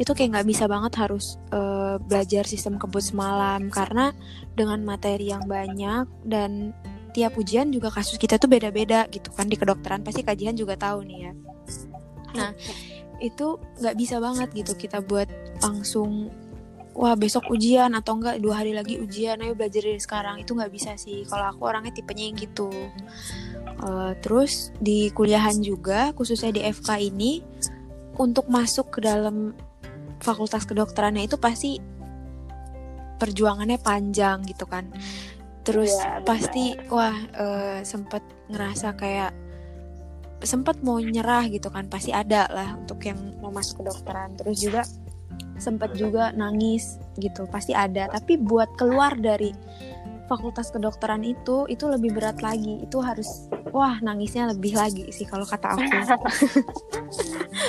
Itu 0.00 0.12
kayak 0.16 0.38
nggak 0.38 0.48
bisa 0.48 0.64
banget 0.66 0.92
harus 0.98 1.36
uh, 1.52 2.00
belajar 2.00 2.44
sistem 2.48 2.76
kebut 2.80 3.02
semalam. 3.02 3.68
Karena 3.68 4.12
dengan 4.56 4.80
materi 4.82 5.32
yang 5.32 5.44
banyak 5.44 6.06
dan 6.26 6.76
tiap 7.12 7.36
ujian 7.36 7.68
juga 7.68 7.92
kasus 7.92 8.16
kita 8.16 8.40
tuh 8.40 8.48
beda-beda 8.48 9.04
gitu 9.12 9.28
kan 9.32 9.48
di 9.48 9.56
kedokteran. 9.56 10.00
Pasti 10.04 10.24
kajian 10.24 10.56
juga 10.56 10.76
tahu 10.76 11.04
nih 11.04 11.18
ya. 11.28 11.32
Nah 12.32 12.50
itu 13.22 13.54
nggak 13.78 13.94
bisa 13.94 14.18
banget 14.18 14.50
gitu 14.50 14.74
kita 14.74 14.98
buat 14.98 15.30
langsung 15.62 16.34
wah 16.92 17.16
besok 17.16 17.48
ujian 17.48 17.92
atau 17.96 18.20
enggak 18.20 18.36
dua 18.40 18.60
hari 18.60 18.76
lagi 18.76 19.00
ujian 19.00 19.40
ayo 19.40 19.56
belajar 19.56 19.84
dari 19.84 20.00
sekarang. 20.00 20.36
Itu 20.40 20.52
nggak 20.56 20.72
bisa 20.72 20.96
sih. 21.00 21.24
Kalau 21.24 21.52
aku 21.52 21.64
orangnya 21.68 21.92
tipenya 21.92 22.28
yang 22.28 22.36
gitu. 22.36 22.68
Uh, 23.82 24.14
terus 24.22 24.70
di 24.78 25.10
kuliahan 25.10 25.58
juga 25.58 26.14
khususnya 26.14 26.54
di 26.54 26.62
FK 26.62 26.88
ini 27.02 27.42
untuk 28.20 28.46
masuk 28.46 28.94
ke 28.94 29.00
dalam 29.02 29.56
fakultas 30.22 30.68
kedokterannya 30.68 31.26
itu 31.26 31.34
pasti 31.40 31.80
perjuangannya 33.18 33.80
panjang 33.80 34.44
gitu 34.46 34.68
kan. 34.68 34.86
Terus 35.62 35.94
ya, 35.94 36.20
pasti 36.22 36.76
wah 36.92 37.14
uh, 37.38 37.80
sempet 37.82 38.22
ngerasa 38.52 38.94
kayak 38.98 39.32
sempat 40.42 40.82
mau 40.84 40.98
nyerah 41.00 41.48
gitu 41.48 41.72
kan. 41.72 41.88
Pasti 41.88 42.12
ada 42.12 42.46
lah 42.52 42.76
untuk 42.76 43.00
yang 43.02 43.18
mau 43.40 43.50
masuk 43.50 43.80
ke 43.80 43.82
dokteran 43.88 44.36
terus 44.36 44.60
juga 44.60 44.84
sempat 45.62 45.94
juga 45.94 46.34
nangis 46.34 46.98
gitu 47.14 47.46
pasti 47.46 47.70
ada. 47.70 48.10
Tapi 48.10 48.34
buat 48.42 48.74
keluar 48.74 49.14
dari 49.14 49.54
fakultas 50.26 50.74
kedokteran 50.74 51.22
itu 51.22 51.70
itu 51.70 51.86
lebih 51.86 52.18
berat 52.18 52.42
lagi. 52.42 52.82
Itu 52.82 52.98
harus 52.98 53.46
wah 53.70 54.02
nangisnya 54.02 54.50
lebih 54.50 54.74
lagi 54.74 55.06
sih 55.14 55.24
kalau 55.24 55.46
kata 55.46 55.78
aku. 55.78 55.86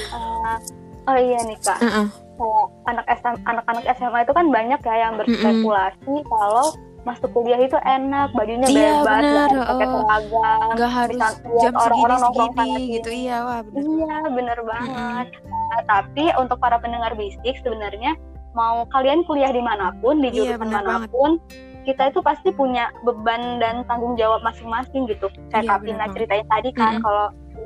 Uh, 0.10 0.58
oh 1.14 1.18
iya 1.22 1.40
nih 1.46 1.58
kak. 1.62 1.78
Uh 1.78 2.10
-uh. 2.10 2.66
anak 2.90 3.06
SM 3.14 3.46
anak-anak 3.46 3.86
SMA 3.94 4.26
itu 4.26 4.34
kan 4.34 4.50
banyak 4.50 4.82
ya 4.82 4.96
yang 5.06 5.14
berspekulasi 5.22 6.02
uh 6.10 6.18
-uh. 6.18 6.26
kalau 6.26 6.68
masuk 7.04 7.30
kuliah 7.36 7.60
itu 7.60 7.76
enak 7.84 8.32
bajunya 8.32 8.68
iya, 8.72 9.04
bebas 9.04 9.20
bener. 9.20 9.50
gak 9.52 9.68
pakai 9.68 9.88
seragam 9.92 10.70
nggak 10.72 10.92
harus 10.92 11.20
jam 11.60 11.74
orang-orang 11.76 12.20
segini 12.24 12.84
gitu 13.00 13.10
iya 13.12 13.38
wah 13.44 13.60
bener. 13.68 13.84
iya 13.84 14.18
bener 14.32 14.60
banget 14.64 15.28
hmm. 15.36 15.52
nah, 15.52 15.82
tapi 15.84 16.26
untuk 16.40 16.58
para 16.64 16.80
pendengar 16.80 17.12
bisik 17.20 17.56
sebenarnya 17.60 18.16
mau 18.56 18.88
kalian 18.96 19.28
kuliah 19.28 19.52
di 19.52 19.60
mana 19.60 19.92
pun 20.00 20.24
di 20.24 20.32
iya, 20.32 20.56
jurusan 20.56 20.70
iya, 20.72 20.80
mana 20.80 20.98
pun 21.12 21.42
banget. 21.44 21.84
kita 21.84 22.04
itu 22.16 22.20
pasti 22.24 22.50
punya 22.56 22.88
beban 23.04 23.60
dan 23.60 23.84
tanggung 23.92 24.16
jawab 24.16 24.40
masing-masing 24.48 25.04
gitu 25.12 25.28
kayak 25.52 25.68
iya, 25.68 25.72
Kapina 25.76 26.06
ceritain 26.16 26.48
tadi 26.48 26.70
kan 26.72 26.98
-hmm. 26.98 27.04
kalau 27.04 27.26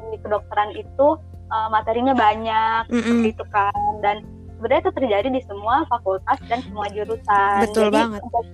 di 0.09 0.17
kedokteran 0.23 0.71
itu 0.73 1.07
uh, 1.53 1.67
materinya 1.69 2.17
banyak 2.17 2.89
mm 2.89 3.01
-hmm. 3.05 3.17
gitu 3.29 3.43
kan 3.53 3.91
dan 4.01 4.25
sebenarnya 4.57 4.89
itu 4.89 4.93
terjadi 4.97 5.27
di 5.29 5.41
semua 5.45 5.85
fakultas 5.85 6.41
dan 6.49 6.59
semua 6.65 6.89
jurusan 6.89 7.61
betul 7.61 7.93
Jadi, 7.93 7.93
banget 7.93 8.21
untuk 8.25 8.45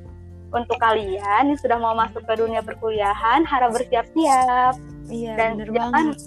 untuk 0.53 0.77
kalian 0.77 1.51
yang 1.51 1.59
sudah 1.59 1.77
mau 1.81 1.97
masuk 1.97 2.21
ke 2.23 2.33
dunia 2.37 2.61
perkuliahan 2.61 3.41
harap 3.43 3.73
bersiap-siap. 3.73 4.77
Iya, 5.11 5.35
dan 5.35 5.59
jangan 5.67 6.15
banget. 6.15 6.17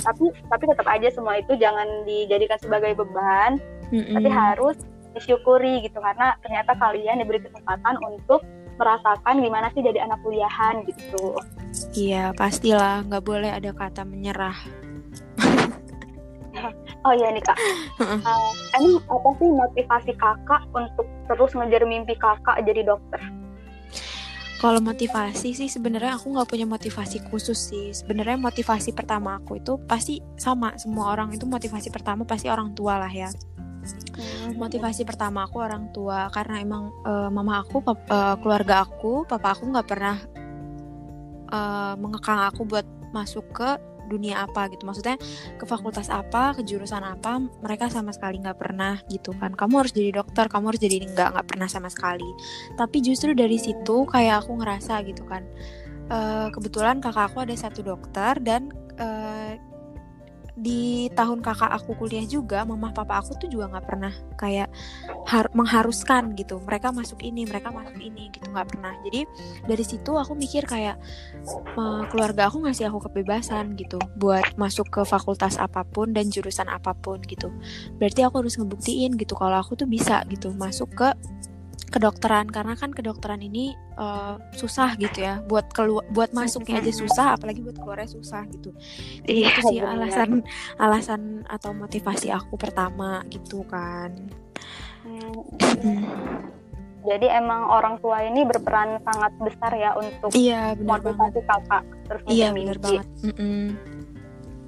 tapi 0.00 0.24
tapi 0.48 0.64
tetap 0.72 0.86
aja 0.88 1.08
semua 1.12 1.36
itu 1.36 1.52
jangan 1.60 1.84
dijadikan 2.08 2.56
sebagai 2.62 2.96
beban 2.96 3.60
mm 3.92 4.00
-mm. 4.00 4.14
tapi 4.16 4.28
harus 4.32 4.76
disyukuri 5.18 5.84
gitu. 5.84 5.98
Karena 6.00 6.38
ternyata 6.40 6.72
kalian 6.78 7.20
diberi 7.20 7.42
kesempatan 7.44 8.00
untuk 8.06 8.40
merasakan 8.76 9.40
gimana 9.40 9.68
sih 9.72 9.84
jadi 9.84 10.04
anak 10.04 10.20
kuliahan 10.24 10.84
gitu. 10.88 11.36
Iya 11.92 12.32
pastilah. 12.32 13.04
Nggak 13.04 13.24
boleh 13.24 13.50
ada 13.52 13.70
kata 13.74 14.06
menyerah. 14.06 14.56
Oh 17.06 17.14
iya 17.14 17.30
nih 17.30 17.44
kak. 17.44 17.54
Uh, 18.02 18.50
ini 18.82 18.98
apa 19.06 19.28
sih 19.38 19.46
motivasi 19.46 20.12
kakak 20.18 20.62
untuk 20.74 21.06
terus 21.30 21.54
ngejar 21.54 21.86
mimpi 21.86 22.18
kakak 22.18 22.58
jadi 22.66 22.82
dokter 22.82 23.22
kalau 24.56 24.80
motivasi 24.80 25.52
sih 25.52 25.68
sebenarnya 25.68 26.16
aku 26.16 26.32
nggak 26.32 26.48
punya 26.48 26.64
motivasi 26.64 27.20
khusus 27.28 27.58
sih. 27.72 27.92
Sebenarnya 27.92 28.40
motivasi 28.40 28.96
pertama 28.96 29.36
aku 29.36 29.60
itu 29.60 29.76
pasti 29.84 30.24
sama 30.40 30.72
semua 30.80 31.12
orang 31.12 31.36
itu 31.36 31.44
motivasi 31.44 31.92
pertama 31.92 32.24
pasti 32.24 32.48
orang 32.48 32.72
tua 32.72 32.96
lah 32.96 33.12
ya. 33.12 33.28
Hmm. 34.16 34.56
Motivasi 34.56 35.04
pertama 35.04 35.44
aku 35.44 35.60
orang 35.60 35.92
tua 35.92 36.32
karena 36.32 36.64
emang 36.64 36.88
uh, 37.04 37.28
mama 37.28 37.60
aku, 37.60 37.84
pap, 37.84 38.00
uh, 38.08 38.34
keluarga 38.40 38.88
aku, 38.88 39.28
papa 39.28 39.52
aku 39.52 39.68
nggak 39.68 39.86
pernah 39.86 40.16
uh, 41.52 41.94
mengekang 42.00 42.40
aku 42.48 42.64
buat 42.64 42.86
masuk 43.14 43.44
ke 43.52 43.76
dunia 44.06 44.46
apa 44.46 44.70
gitu. 44.70 44.86
Maksudnya 44.86 45.18
ke 45.58 45.64
fakultas 45.66 46.08
apa 46.08 46.54
ke 46.54 46.62
jurusan 46.62 47.02
apa 47.02 47.42
mereka 47.60 47.90
sama 47.90 48.14
sekali 48.14 48.38
nggak 48.38 48.58
pernah 48.58 49.02
gitu 49.10 49.34
kan. 49.36 49.52
Kamu 49.52 49.82
harus 49.82 49.92
jadi 49.92 50.22
dokter 50.22 50.46
kamu 50.46 50.72
harus 50.72 50.80
jadi 50.80 50.96
nggak 51.02 51.28
nggak 51.36 51.46
pernah 51.46 51.68
sama 51.68 51.90
sekali. 51.90 52.26
Tapi 52.78 53.02
justru 53.02 53.34
dari 53.34 53.58
situ 53.58 54.06
kayak 54.06 54.46
aku 54.46 54.62
ngerasa 54.62 55.02
gitu 55.04 55.26
kan. 55.26 55.42
Uh, 56.06 56.54
kebetulan 56.54 57.02
kakak 57.02 57.34
aku 57.34 57.42
ada 57.42 57.54
satu 57.58 57.82
dokter 57.82 58.38
dan 58.38 58.70
uh, 59.02 59.58
di 60.56 61.12
tahun 61.12 61.44
kakak 61.44 61.68
aku 61.68 62.00
kuliah 62.00 62.24
juga 62.24 62.64
mama 62.64 62.88
papa 62.88 63.20
aku 63.20 63.36
tuh 63.36 63.52
juga 63.52 63.68
nggak 63.76 63.86
pernah 63.86 64.12
kayak 64.40 64.72
har 65.28 65.52
mengharuskan 65.52 66.32
gitu. 66.32 66.56
Mereka 66.64 66.96
masuk 66.96 67.20
ini 67.20 67.44
mereka 67.44 67.68
masuk 67.68 68.00
ini 68.00 68.32
gitu 68.32 68.48
nggak 68.48 68.72
pernah. 68.72 68.96
Jadi 69.04 69.28
dari 69.68 69.84
situ 69.84 70.16
aku 70.16 70.32
mikir 70.32 70.64
kayak 70.64 70.96
keluarga 72.08 72.48
aku 72.48 72.64
ngasih 72.64 72.88
aku 72.88 73.12
kebebasan 73.12 73.76
gitu 73.76 74.00
buat 74.16 74.56
masuk 74.56 74.88
ke 74.88 75.04
fakultas 75.04 75.60
apa 75.60 75.84
pun 75.84 76.16
dan 76.16 76.32
jurusan 76.32 76.72
apa 76.72 76.96
pun 76.96 77.20
gitu. 77.28 77.52
Berarti 78.00 78.24
aku 78.24 78.40
harus 78.40 78.56
ngebuktiin 78.56 79.20
gitu 79.20 79.36
kalau 79.36 79.60
aku 79.60 79.76
tuh 79.76 79.84
bisa 79.84 80.24
gitu 80.32 80.56
masuk 80.56 80.88
ke 80.96 81.12
kedokteran 81.96 82.44
karena 82.52 82.76
kan 82.76 82.92
kedokteran 82.92 83.40
ini 83.40 83.72
uh, 83.96 84.36
susah 84.52 84.92
gitu 85.00 85.24
ya 85.24 85.40
buat 85.48 85.72
keluar 85.72 86.04
buat 86.12 86.36
masuknya 86.36 86.84
aja 86.84 86.92
susah 86.92 87.40
apalagi 87.40 87.64
buat 87.64 87.80
keluarnya 87.80 88.12
susah 88.12 88.44
gitu 88.52 88.76
jadi 89.24 89.40
iya, 89.40 89.48
itu 89.48 89.60
sih 89.72 89.80
alasan 89.80 90.44
alasan 90.76 91.22
atau 91.48 91.72
motivasi 91.72 92.28
aku 92.28 92.60
pertama 92.60 93.24
gitu 93.32 93.64
kan 93.64 94.12
hmm. 95.08 96.04
jadi 97.08 97.40
emang 97.40 97.64
orang 97.64 97.96
tua 98.04 98.28
ini 98.28 98.44
berperan 98.44 99.00
sangat 99.00 99.32
besar 99.40 99.72
ya 99.72 99.96
untuk 99.96 100.36
iya, 100.36 100.76
motivasi 100.76 101.40
banget. 101.40 101.48
kakak 101.48 101.82
terus 102.12 102.22
iya 102.28 102.52
benar 102.52 102.76
banget 102.76 103.06
mm 103.24 103.34
-mm. 103.40 103.66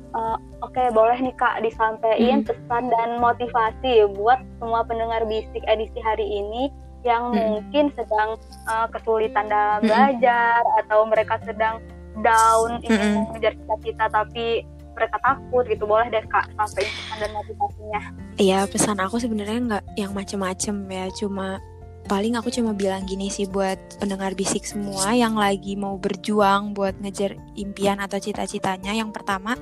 Uh, 0.09 0.41
Oke, 0.65 0.81
okay, 0.81 0.89
boleh 0.89 1.21
nih 1.21 1.37
Kak 1.37 1.61
disampaikan 1.61 2.41
hmm. 2.41 2.49
pesan 2.49 2.89
dan 2.89 3.21
motivasi 3.21 4.09
buat 4.17 4.41
semua 4.57 4.81
pendengar 4.89 5.21
bisik 5.29 5.61
edisi 5.69 6.01
hari 6.01 6.25
ini 6.25 6.73
yang 7.07 7.31
hmm. 7.31 7.39
mungkin 7.59 7.85
sedang 7.95 8.37
uh, 8.67 8.87
kesulitan 8.91 9.47
dalam 9.47 9.81
hmm. 9.83 9.89
belajar 9.89 10.61
atau 10.85 11.07
mereka 11.07 11.39
sedang 11.47 11.79
down 12.23 12.83
ingin 12.83 12.99
hmm. 12.99 13.25
mengejar 13.31 13.53
cita-cita 13.55 14.05
tapi 14.11 14.67
mereka 14.99 15.17
takut 15.23 15.63
gitu 15.71 15.87
boleh 15.87 16.11
deh 16.11 16.27
kak 16.27 16.51
sampai 16.59 16.83
pesan 16.83 17.17
dan 17.23 17.31
motivasinya 17.31 18.01
iya 18.43 18.67
pesan 18.67 18.99
aku 18.99 19.23
sebenarnya 19.23 19.59
nggak 19.63 19.85
yang 19.95 20.11
macem-macem 20.11 20.75
ya 20.91 21.07
cuma 21.15 21.63
paling 22.09 22.35
aku 22.41 22.49
cuma 22.49 22.73
bilang 22.73 23.05
gini 23.05 23.29
sih 23.29 23.45
buat 23.45 23.77
pendengar 24.01 24.33
bisik 24.33 24.65
semua 24.65 25.13
yang 25.13 25.37
lagi 25.37 25.77
mau 25.77 26.01
berjuang 26.01 26.73
buat 26.73 26.97
ngejar 27.05 27.37
impian 27.55 28.01
atau 28.01 28.17
cita-citanya. 28.17 28.97
Yang 28.97 29.13
pertama, 29.13 29.55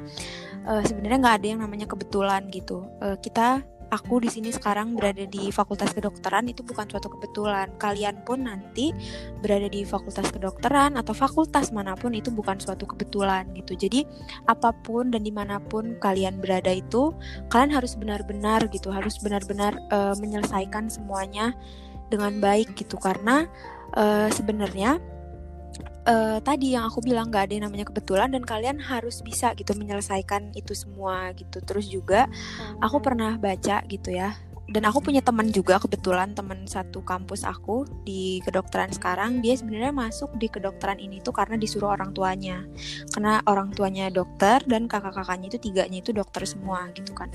uh, 0.64 0.80
sebenarnya 0.86 1.18
nggak 1.18 1.36
ada 1.42 1.46
yang 1.50 1.60
namanya 1.66 1.90
kebetulan 1.90 2.46
gitu. 2.54 2.86
Uh, 3.02 3.18
kita 3.18 3.66
aku 3.90 4.22
di 4.22 4.30
sini 4.30 4.50
sekarang 4.50 4.98
berada 4.98 5.24
di 5.26 5.50
Fakultas 5.54 5.94
Kedokteran 5.94 6.50
itu 6.50 6.66
bukan 6.66 6.86
suatu 6.90 7.10
kebetulan. 7.12 7.70
Kalian 7.78 8.22
pun 8.26 8.46
nanti 8.46 8.90
berada 9.40 9.70
di 9.70 9.86
Fakultas 9.86 10.30
Kedokteran 10.30 10.98
atau 10.98 11.14
fakultas 11.14 11.70
mana 11.70 11.94
pun 11.94 12.14
itu 12.14 12.32
bukan 12.34 12.58
suatu 12.58 12.86
kebetulan 12.88 13.46
gitu. 13.54 13.78
Jadi 13.78 14.02
apa 14.50 14.74
pun 14.74 15.10
dan 15.10 15.22
di 15.22 15.32
mana 15.32 15.62
pun 15.62 15.98
kalian 16.02 16.42
berada 16.42 16.70
itu, 16.74 17.14
kalian 17.50 17.72
harus 17.74 17.94
benar-benar 17.94 18.66
gitu, 18.70 18.90
harus 18.90 19.18
benar-benar 19.22 19.78
uh, 19.94 20.14
menyelesaikan 20.18 20.90
semuanya 20.90 21.54
dengan 22.10 22.38
baik 22.42 22.74
gitu. 22.78 22.98
Karena 22.98 23.46
uh, 23.94 24.28
sebenarnya 24.30 24.98
uh, 26.06 26.38
tadi 26.40 26.76
yang 26.76 26.86
aku 26.88 27.02
bilang 27.02 27.28
gak 27.28 27.50
ada 27.50 27.52
yang 27.58 27.64
namanya 27.68 27.86
kebetulan 27.88 28.32
dan 28.32 28.42
kalian 28.46 28.78
harus 28.78 29.20
bisa 29.20 29.52
gitu 29.58 29.74
menyelesaikan 29.74 30.54
itu 30.54 30.72
semua 30.72 31.32
gitu. 31.34 31.58
Terus 31.64 31.86
juga 31.90 32.30
aku 32.80 33.02
pernah 33.02 33.34
baca 33.36 33.82
gitu 33.88 34.14
ya 34.14 34.34
dan 34.66 34.82
aku 34.82 34.98
punya 34.98 35.22
teman 35.22 35.54
juga 35.54 35.78
kebetulan 35.78 36.34
teman 36.34 36.66
satu 36.66 36.98
kampus 37.06 37.46
aku 37.46 37.86
di 38.02 38.42
kedokteran 38.42 38.90
sekarang 38.90 39.38
dia 39.38 39.54
sebenarnya 39.54 39.94
masuk 39.94 40.34
di 40.42 40.50
kedokteran 40.50 40.98
ini 40.98 41.22
tuh 41.22 41.30
karena 41.30 41.54
disuruh 41.54 41.94
orang 41.94 42.10
tuanya. 42.10 42.66
Karena 43.14 43.38
orang 43.46 43.70
tuanya 43.70 44.10
dokter 44.10 44.58
dan 44.66 44.90
kakak-kakaknya 44.90 45.54
itu 45.54 45.58
tiganya 45.62 45.98
itu 46.02 46.10
dokter 46.10 46.42
semua 46.50 46.90
gitu 46.98 47.14
kan. 47.14 47.30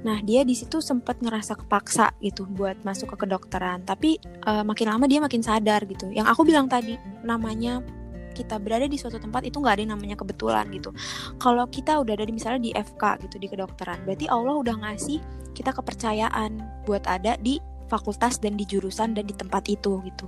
Nah 0.00 0.24
dia 0.24 0.48
di 0.48 0.56
situ 0.56 0.80
sempat 0.80 1.20
ngerasa 1.20 1.60
kepaksa 1.60 2.16
gitu 2.24 2.48
buat 2.48 2.80
masuk 2.88 3.12
ke 3.16 3.28
kedokteran. 3.28 3.84
Tapi 3.84 4.16
uh, 4.48 4.64
makin 4.64 4.96
lama 4.96 5.04
dia 5.04 5.20
makin 5.20 5.44
sadar 5.44 5.84
gitu. 5.84 6.08
Yang 6.08 6.32
aku 6.32 6.48
bilang 6.48 6.72
tadi 6.72 6.96
namanya 7.20 7.84
kita 8.32 8.56
berada 8.56 8.88
di 8.88 8.96
suatu 8.96 9.20
tempat 9.20 9.44
itu 9.44 9.60
nggak 9.60 9.76
ada 9.76 9.82
yang 9.84 9.92
namanya 9.92 10.16
kebetulan 10.16 10.64
gitu. 10.72 10.88
Kalau 11.36 11.68
kita 11.68 12.00
udah 12.00 12.16
ada 12.16 12.24
di 12.24 12.32
misalnya 12.32 12.64
di 12.64 12.72
FK 12.72 13.28
gitu 13.28 13.36
di 13.36 13.44
kedokteran, 13.52 14.08
berarti 14.08 14.24
Allah 14.32 14.56
udah 14.56 14.76
ngasih 14.88 15.20
kita 15.52 15.70
kepercayaan 15.76 16.84
buat 16.88 17.04
ada 17.06 17.36
di 17.38 17.60
fakultas 17.92 18.40
dan 18.40 18.56
di 18.56 18.64
jurusan 18.64 19.12
dan 19.12 19.28
di 19.28 19.36
tempat 19.36 19.68
itu 19.68 20.00
gitu. 20.00 20.26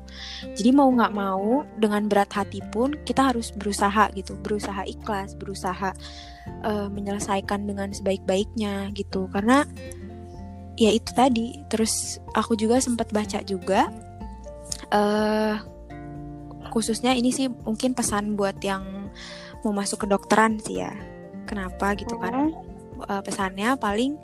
Jadi 0.53 0.71
mau 0.77 0.93
nggak 0.93 1.17
mau 1.17 1.65
dengan 1.81 2.05
berat 2.05 2.29
hati 2.37 2.61
pun 2.69 2.93
kita 3.09 3.33
harus 3.33 3.57
berusaha 3.57 4.13
gitu, 4.13 4.37
berusaha 4.37 4.85
ikhlas, 4.85 5.33
berusaha 5.33 5.97
uh, 6.61 6.89
menyelesaikan 6.93 7.65
dengan 7.65 7.89
sebaik-baiknya 7.97 8.93
gitu. 8.93 9.33
Karena 9.33 9.65
ya 10.77 10.93
itu 10.93 11.09
tadi. 11.17 11.65
Terus 11.73 12.21
aku 12.37 12.53
juga 12.53 12.85
sempat 12.85 13.09
baca 13.09 13.41
juga 13.41 13.89
uh, 14.93 15.57
khususnya 16.69 17.15
ini 17.15 17.31
sih 17.31 17.47
mungkin 17.49 17.95
pesan 17.95 18.35
buat 18.35 18.59
yang 18.61 19.09
mau 19.63 19.73
masuk 19.73 20.05
ke 20.05 20.07
dokteran 20.11 20.59
sih 20.61 20.83
ya 20.83 20.93
kenapa 21.47 21.95
gitu 21.95 22.19
kan 22.19 22.53
uh, 23.07 23.23
pesannya 23.23 23.79
paling 23.79 24.19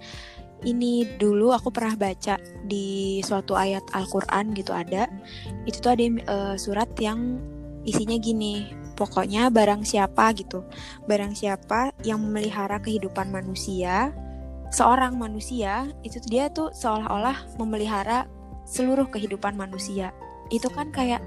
ini 0.64 1.09
dulu 1.16 1.53
aku 1.57 1.73
pernah 1.73 1.96
baca 1.96 2.37
di 2.66 3.18
suatu 3.25 3.57
ayat 3.57 3.85
Al-Qur'an 3.96 4.53
gitu 4.53 4.73
ada. 4.77 5.09
Itu 5.64 5.81
tuh 5.81 5.96
ada 5.96 6.05
uh, 6.29 6.57
surat 6.61 6.88
yang 7.01 7.40
isinya 7.88 8.16
gini. 8.20 8.73
Pokoknya 8.99 9.49
barang 9.49 9.85
siapa 9.88 10.37
gitu. 10.37 10.61
Barang 11.09 11.33
siapa 11.33 11.92
yang 12.05 12.20
memelihara 12.20 12.77
kehidupan 12.85 13.33
manusia, 13.33 14.12
seorang 14.68 15.16
manusia, 15.16 15.88
itu 16.05 16.20
dia 16.29 16.53
tuh 16.53 16.68
seolah-olah 16.77 17.57
memelihara 17.57 18.29
seluruh 18.68 19.09
kehidupan 19.09 19.57
manusia. 19.57 20.12
Itu 20.53 20.68
kan 20.68 20.92
kayak 20.92 21.25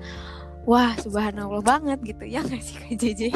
wah 0.64 0.96
subhanallah 0.96 1.60
banget 1.60 2.00
gitu 2.08 2.24
ya 2.24 2.40
nggak 2.40 2.64
sih 2.64 2.78
JJ 2.96 3.36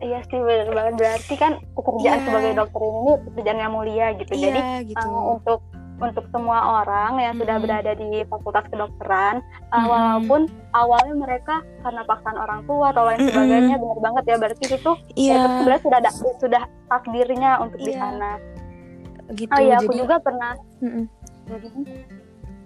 Iya 0.00 0.24
sih 0.32 0.40
benar 0.40 0.72
banget 0.72 0.94
berarti 0.96 1.34
kan 1.36 1.52
pekerjaan 1.76 2.18
yeah. 2.18 2.24
sebagai 2.24 2.52
dokter 2.56 2.80
ini 2.80 3.12
pekerjaan 3.28 3.58
yang 3.60 3.72
mulia 3.76 4.06
gitu. 4.16 4.32
Yeah, 4.32 4.44
Jadi 4.48 4.60
gitu. 4.96 5.06
Uh, 5.06 5.24
untuk 5.36 5.60
untuk 6.00 6.24
semua 6.32 6.80
orang 6.80 7.20
yang 7.20 7.36
mm. 7.36 7.40
sudah 7.44 7.56
berada 7.60 7.92
di 7.92 8.24
fakultas 8.24 8.64
kedokteran, 8.72 9.44
uh, 9.68 9.76
mm. 9.76 9.84
walaupun 9.84 10.40
awalnya 10.72 11.12
mereka 11.12 11.60
karena 11.84 12.02
paksaan 12.08 12.40
orang 12.40 12.60
tua 12.64 12.96
atau 12.96 13.04
lain 13.04 13.20
sebagainya, 13.28 13.76
mm. 13.76 13.82
benar 13.84 13.98
banget 14.00 14.24
ya 14.24 14.36
berarti 14.40 14.64
itu 14.64 14.92
yeah. 15.20 15.36
itu 15.36 15.48
sebenarnya 15.60 15.82
sudah 15.84 15.98
ada, 16.00 16.10
sudah 16.40 16.62
takdirnya 16.88 17.50
untuk 17.60 17.78
yeah. 17.84 17.86
di 17.86 17.92
iya. 17.92 18.00
sana. 18.00 18.32
Gitu. 19.30 19.52
Oh 19.52 19.60
iya, 19.60 19.74
aku 19.78 19.92
juga 19.94 20.16
pernah. 20.18 20.52
Mm 20.82 20.90
-mm. 20.90 21.04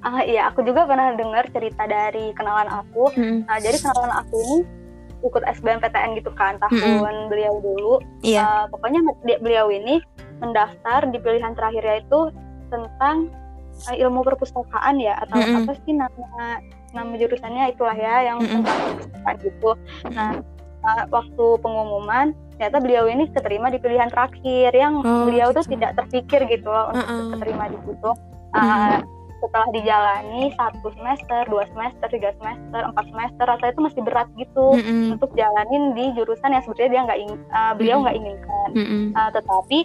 Ah 0.04 0.20
iya, 0.24 0.52
aku 0.52 0.60
juga 0.64 0.84
pernah 0.84 1.12
dengar 1.16 1.44
cerita 1.50 1.84
dari 1.84 2.32
kenalan 2.38 2.70
aku. 2.70 3.10
Mm. 3.18 3.50
Nah, 3.50 3.58
jadi 3.58 3.76
kenalan 3.82 4.12
aku 4.22 4.34
ini 4.38 4.58
ikut 5.24 5.42
SBMPTN 5.44 6.20
gitu 6.20 6.30
kan 6.36 6.60
tahun 6.60 6.76
mm 6.78 7.32
beliau 7.32 7.54
dulu. 7.64 7.94
Yeah. 8.20 8.44
Iya. 8.44 8.44
Uh, 8.44 8.64
pokoknya 8.76 9.00
beliau 9.40 9.66
ini 9.72 10.00
mendaftar 10.38 11.08
di 11.08 11.18
pilihan 11.18 11.56
terakhirnya 11.56 12.04
itu 12.04 12.20
tentang 12.68 13.32
uh, 13.88 13.94
ilmu 13.96 14.20
perpustakaan 14.22 15.00
ya 15.00 15.16
atau 15.24 15.40
mm 15.40 15.64
apa 15.64 15.72
sih 15.84 15.92
nama 15.96 16.60
nama 16.94 17.12
jurusannya 17.18 17.74
itulah 17.74 17.96
ya 17.96 18.32
yang 18.32 18.38
tentang 18.44 18.78
perpustakaan 19.00 19.36
gitu. 19.42 19.70
Nah, 20.12 20.30
uh, 20.84 21.04
waktu 21.10 21.46
pengumuman 21.64 22.26
ternyata 22.54 22.78
beliau 22.78 23.04
ini 23.10 23.26
keterima 23.34 23.66
di 23.66 23.82
pilihan 23.82 24.06
terakhir 24.14 24.70
yang 24.70 25.02
oh, 25.02 25.26
beliau 25.26 25.50
gitu. 25.50 25.58
tuh 25.58 25.64
tidak 25.74 25.90
terpikir 25.98 26.40
gitu 26.46 26.70
loh 26.70 26.94
untuk 26.94 27.02
uh 27.02 27.18
-uh. 27.18 27.30
keterima 27.34 27.64
di 27.72 27.78
situ. 27.82 28.10
Uh, 28.54 28.62
mm 28.62 29.23
setelah 29.44 29.68
dijalani 29.76 30.42
satu 30.56 30.88
semester, 30.96 31.40
dua 31.52 31.64
semester, 31.68 32.06
tiga 32.08 32.30
semester, 32.40 32.80
empat 32.80 33.04
semester, 33.12 33.44
rasanya 33.44 33.72
itu 33.76 33.82
masih 33.84 34.00
berat 34.00 34.28
gitu 34.40 34.66
mm 34.72 34.80
-hmm. 34.80 35.14
untuk 35.20 35.30
jalanin 35.36 35.84
di 35.92 36.04
jurusan 36.16 36.50
yang 36.56 36.62
sebetulnya 36.64 36.90
dia 36.90 37.02
nggak 37.04 37.20
ingin, 37.20 37.38
uh, 37.52 37.72
beliau 37.76 37.96
nggak 38.00 38.16
mm 38.16 38.24
-hmm. 38.24 38.30
inginkan. 38.32 38.68
Mm 38.72 38.86
-hmm. 38.88 39.04
uh, 39.12 39.30
tetapi 39.36 39.78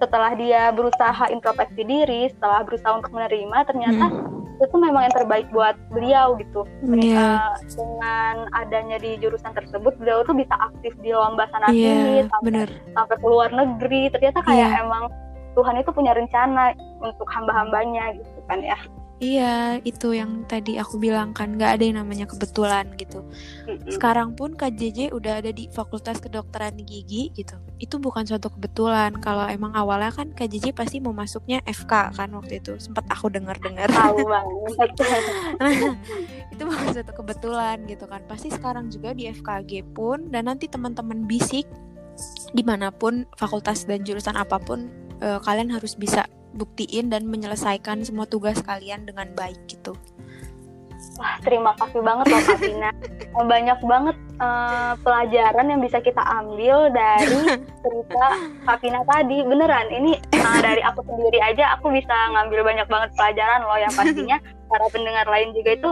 setelah 0.00 0.32
dia 0.34 0.62
berusaha 0.74 1.24
introspeksi 1.30 1.82
diri, 1.84 2.32
setelah 2.32 2.66
berusaha 2.66 2.98
untuk 2.98 3.12
menerima, 3.12 3.58
ternyata 3.68 4.04
mm 4.08 4.14
-hmm. 4.16 4.64
itu 4.64 4.76
memang 4.80 5.02
yang 5.06 5.14
terbaik 5.14 5.46
buat 5.52 5.76
beliau 5.92 6.34
gitu. 6.40 6.64
Yeah. 6.88 7.52
Uh, 7.52 7.54
dengan 7.76 8.34
adanya 8.56 8.96
di 8.98 9.20
jurusan 9.20 9.52
tersebut, 9.52 9.94
beliau 10.00 10.24
tuh 10.24 10.34
bisa 10.34 10.56
aktif 10.56 10.96
di 11.04 11.12
lomba 11.12 11.46
sana 11.52 11.68
sini 11.68 12.24
yeah, 12.24 12.30
sampai 12.32 12.66
sampai 12.96 13.16
ke 13.20 13.26
luar 13.28 13.50
negeri. 13.52 14.08
Ternyata 14.10 14.40
kayak 14.42 14.70
yeah. 14.72 14.82
emang 14.82 15.12
Tuhan 15.52 15.76
itu 15.76 15.90
punya 15.92 16.16
rencana 16.16 16.72
untuk 17.04 17.28
hamba-hambanya 17.28 18.16
gitu 18.16 18.40
kan 18.48 18.64
ya. 18.64 18.78
Iya, 19.22 19.78
itu 19.86 20.18
yang 20.18 20.42
tadi 20.50 20.82
aku 20.82 20.98
bilang 20.98 21.30
kan 21.30 21.54
nggak 21.54 21.78
ada 21.78 21.84
yang 21.86 22.02
namanya 22.02 22.26
kebetulan 22.26 22.90
gitu. 22.98 23.22
Sekarang 23.86 24.34
pun 24.34 24.58
KJJ 24.58 25.14
udah 25.14 25.38
ada 25.38 25.54
di 25.54 25.70
Fakultas 25.70 26.18
Kedokteran 26.18 26.74
Gigi 26.82 27.30
gitu. 27.30 27.54
Itu 27.78 28.02
bukan 28.02 28.26
suatu 28.26 28.50
kebetulan. 28.50 29.14
Kalau 29.22 29.46
emang 29.46 29.78
awalnya 29.78 30.10
kan 30.10 30.34
KJJ 30.34 30.74
pasti 30.74 30.98
mau 30.98 31.14
masuknya 31.14 31.62
FK 31.62 32.18
kan 32.18 32.34
waktu 32.34 32.58
itu. 32.58 32.74
Sempat 32.82 33.06
aku 33.14 33.30
dengar-dengar. 33.30 33.86
Tahu 33.94 34.26
banget. 34.34 34.90
nah, 35.54 35.94
itu 36.50 36.62
bukan 36.66 36.86
suatu 36.90 37.12
kebetulan 37.14 37.78
gitu 37.86 38.10
kan. 38.10 38.26
Pasti 38.26 38.50
sekarang 38.50 38.90
juga 38.90 39.14
di 39.14 39.30
FKG 39.30 39.86
pun 39.94 40.34
dan 40.34 40.50
nanti 40.50 40.66
teman-teman 40.66 41.30
bisik 41.30 41.70
di 42.50 42.66
mana 42.66 42.90
pun 42.90 43.22
fakultas 43.38 43.86
dan 43.86 44.02
jurusan 44.02 44.34
apa 44.34 44.58
pun 44.58 44.90
uh, 45.22 45.38
kalian 45.46 45.70
harus 45.70 45.94
bisa 45.94 46.26
buktiin 46.52 47.08
dan 47.08 47.28
menyelesaikan 47.28 48.04
semua 48.04 48.28
tugas 48.28 48.60
kalian 48.62 49.08
dengan 49.08 49.32
baik 49.32 49.58
gitu. 49.68 49.96
Wah, 51.20 51.36
terima 51.44 51.76
kasih 51.76 52.00
banget 52.00 52.26
loh 52.30 52.40
Kak. 52.40 52.60
Banyak 53.52 53.78
banget 53.84 54.16
uh, 54.40 54.94
pelajaran 55.04 55.66
yang 55.68 55.80
bisa 55.84 56.00
kita 56.00 56.22
ambil 56.24 56.88
dari 56.88 57.60
cerita 57.60 58.24
Kak 58.64 58.80
tadi. 58.80 59.36
Beneran, 59.44 59.92
ini 59.92 60.16
uh, 60.16 60.58
dari 60.62 60.80
aku 60.80 61.04
sendiri 61.04 61.38
aja 61.42 61.76
aku 61.76 61.92
bisa 61.92 62.12
ngambil 62.32 62.64
banyak 62.64 62.88
banget 62.88 63.10
pelajaran 63.18 63.60
loh 63.66 63.78
yang 63.80 63.92
pastinya 63.92 64.38
para 64.70 64.86
pendengar 64.88 65.26
lain 65.28 65.52
juga 65.52 65.70
itu 65.76 65.90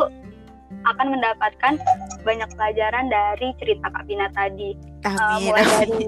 akan 0.89 1.07
mendapatkan 1.13 1.75
banyak 2.25 2.49
pelajaran 2.57 3.07
dari 3.13 3.53
cerita 3.61 3.93
Kak 3.93 4.05
Pina 4.09 4.33
tadi. 4.33 4.73
Amin, 5.05 5.21
uh, 5.21 5.39
mulai 5.45 5.65
amin. 5.65 5.77
dari 5.77 6.05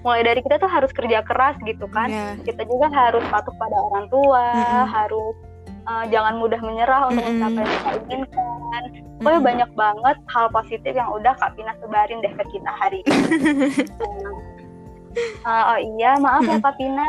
mulai 0.00 0.24
dari 0.24 0.40
kita 0.40 0.56
tuh 0.56 0.70
harus 0.70 0.90
kerja 0.96 1.20
keras 1.24 1.56
gitu 1.64 1.84
kan 1.92 2.08
yeah. 2.08 2.32
kita 2.40 2.64
juga 2.64 2.88
harus 2.88 3.24
patuh 3.28 3.52
pada 3.60 3.76
orang 3.76 4.06
tua 4.08 4.46
mm 4.56 4.64
-hmm. 4.64 4.86
harus 4.88 5.36
uh, 5.84 6.04
jangan 6.08 6.40
mudah 6.40 6.60
menyerah 6.64 7.08
untuk 7.12 7.20
mm 7.20 7.28
-hmm. 7.28 7.40
mencapai 7.44 7.62
yang 7.64 7.72
kita 7.76 8.40
inginkan 8.40 8.82
pokoknya 9.20 9.20
mm 9.20 9.28
-hmm. 9.28 9.44
banyak 9.44 9.70
banget 9.76 10.16
hal 10.32 10.46
positif 10.48 10.92
yang 10.96 11.10
udah 11.12 11.32
Kak 11.36 11.52
Pina 11.56 11.72
sebarin 11.84 12.24
deh 12.24 12.32
ke 12.32 12.44
kita 12.48 12.70
hari 12.72 12.98
ini 13.04 13.18
uh, 15.44 15.62
oh 15.76 15.78
iya 16.00 16.16
maaf 16.16 16.40
mm 16.40 16.48
-hmm. 16.48 16.56
ya 16.56 16.64
Kak 16.64 16.74
Pina 16.80 17.06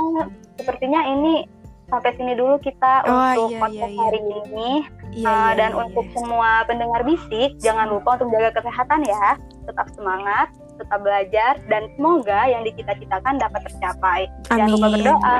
sepertinya 0.60 1.02
ini 1.08 1.48
sampai 1.92 2.16
sini 2.16 2.34
dulu 2.40 2.56
kita 2.64 3.04
oh, 3.04 3.12
untuk 3.12 3.52
iya, 3.52 3.60
podcast 3.60 3.92
iya, 3.92 4.00
iya. 4.00 4.04
hari 4.08 4.22
ini 4.24 4.70
iya, 5.12 5.28
uh, 5.28 5.52
iya, 5.52 5.60
dan 5.60 5.72
iya, 5.76 5.80
untuk 5.84 6.06
iya. 6.08 6.14
semua 6.16 6.52
pendengar 6.64 7.02
bisik 7.04 7.52
jangan 7.60 7.88
lupa 7.92 8.16
untuk 8.16 8.32
jaga 8.32 8.50
kesehatan 8.64 9.04
ya 9.04 9.36
tetap 9.68 9.88
semangat 9.92 10.48
tetap 10.82 11.00
belajar, 11.06 11.62
dan 11.70 11.88
semoga 11.94 12.50
yang 12.50 12.66
dicita-citakan 12.66 13.38
dapat 13.38 13.62
tercapai. 13.70 14.22
Amin. 14.50 14.66
Jangan 14.66 14.70
lupa 14.74 14.88
berdoa. 14.90 15.38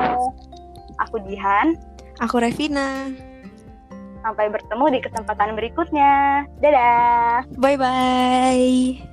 Aku 1.08 1.16
Jihan. 1.26 1.74
Aku 2.22 2.38
Revina. 2.38 3.10
Sampai 4.22 4.46
bertemu 4.54 4.84
di 4.94 4.98
kesempatan 5.02 5.58
berikutnya. 5.58 6.46
Dadah. 6.62 7.42
Bye 7.58 7.74
bye. 7.74 9.11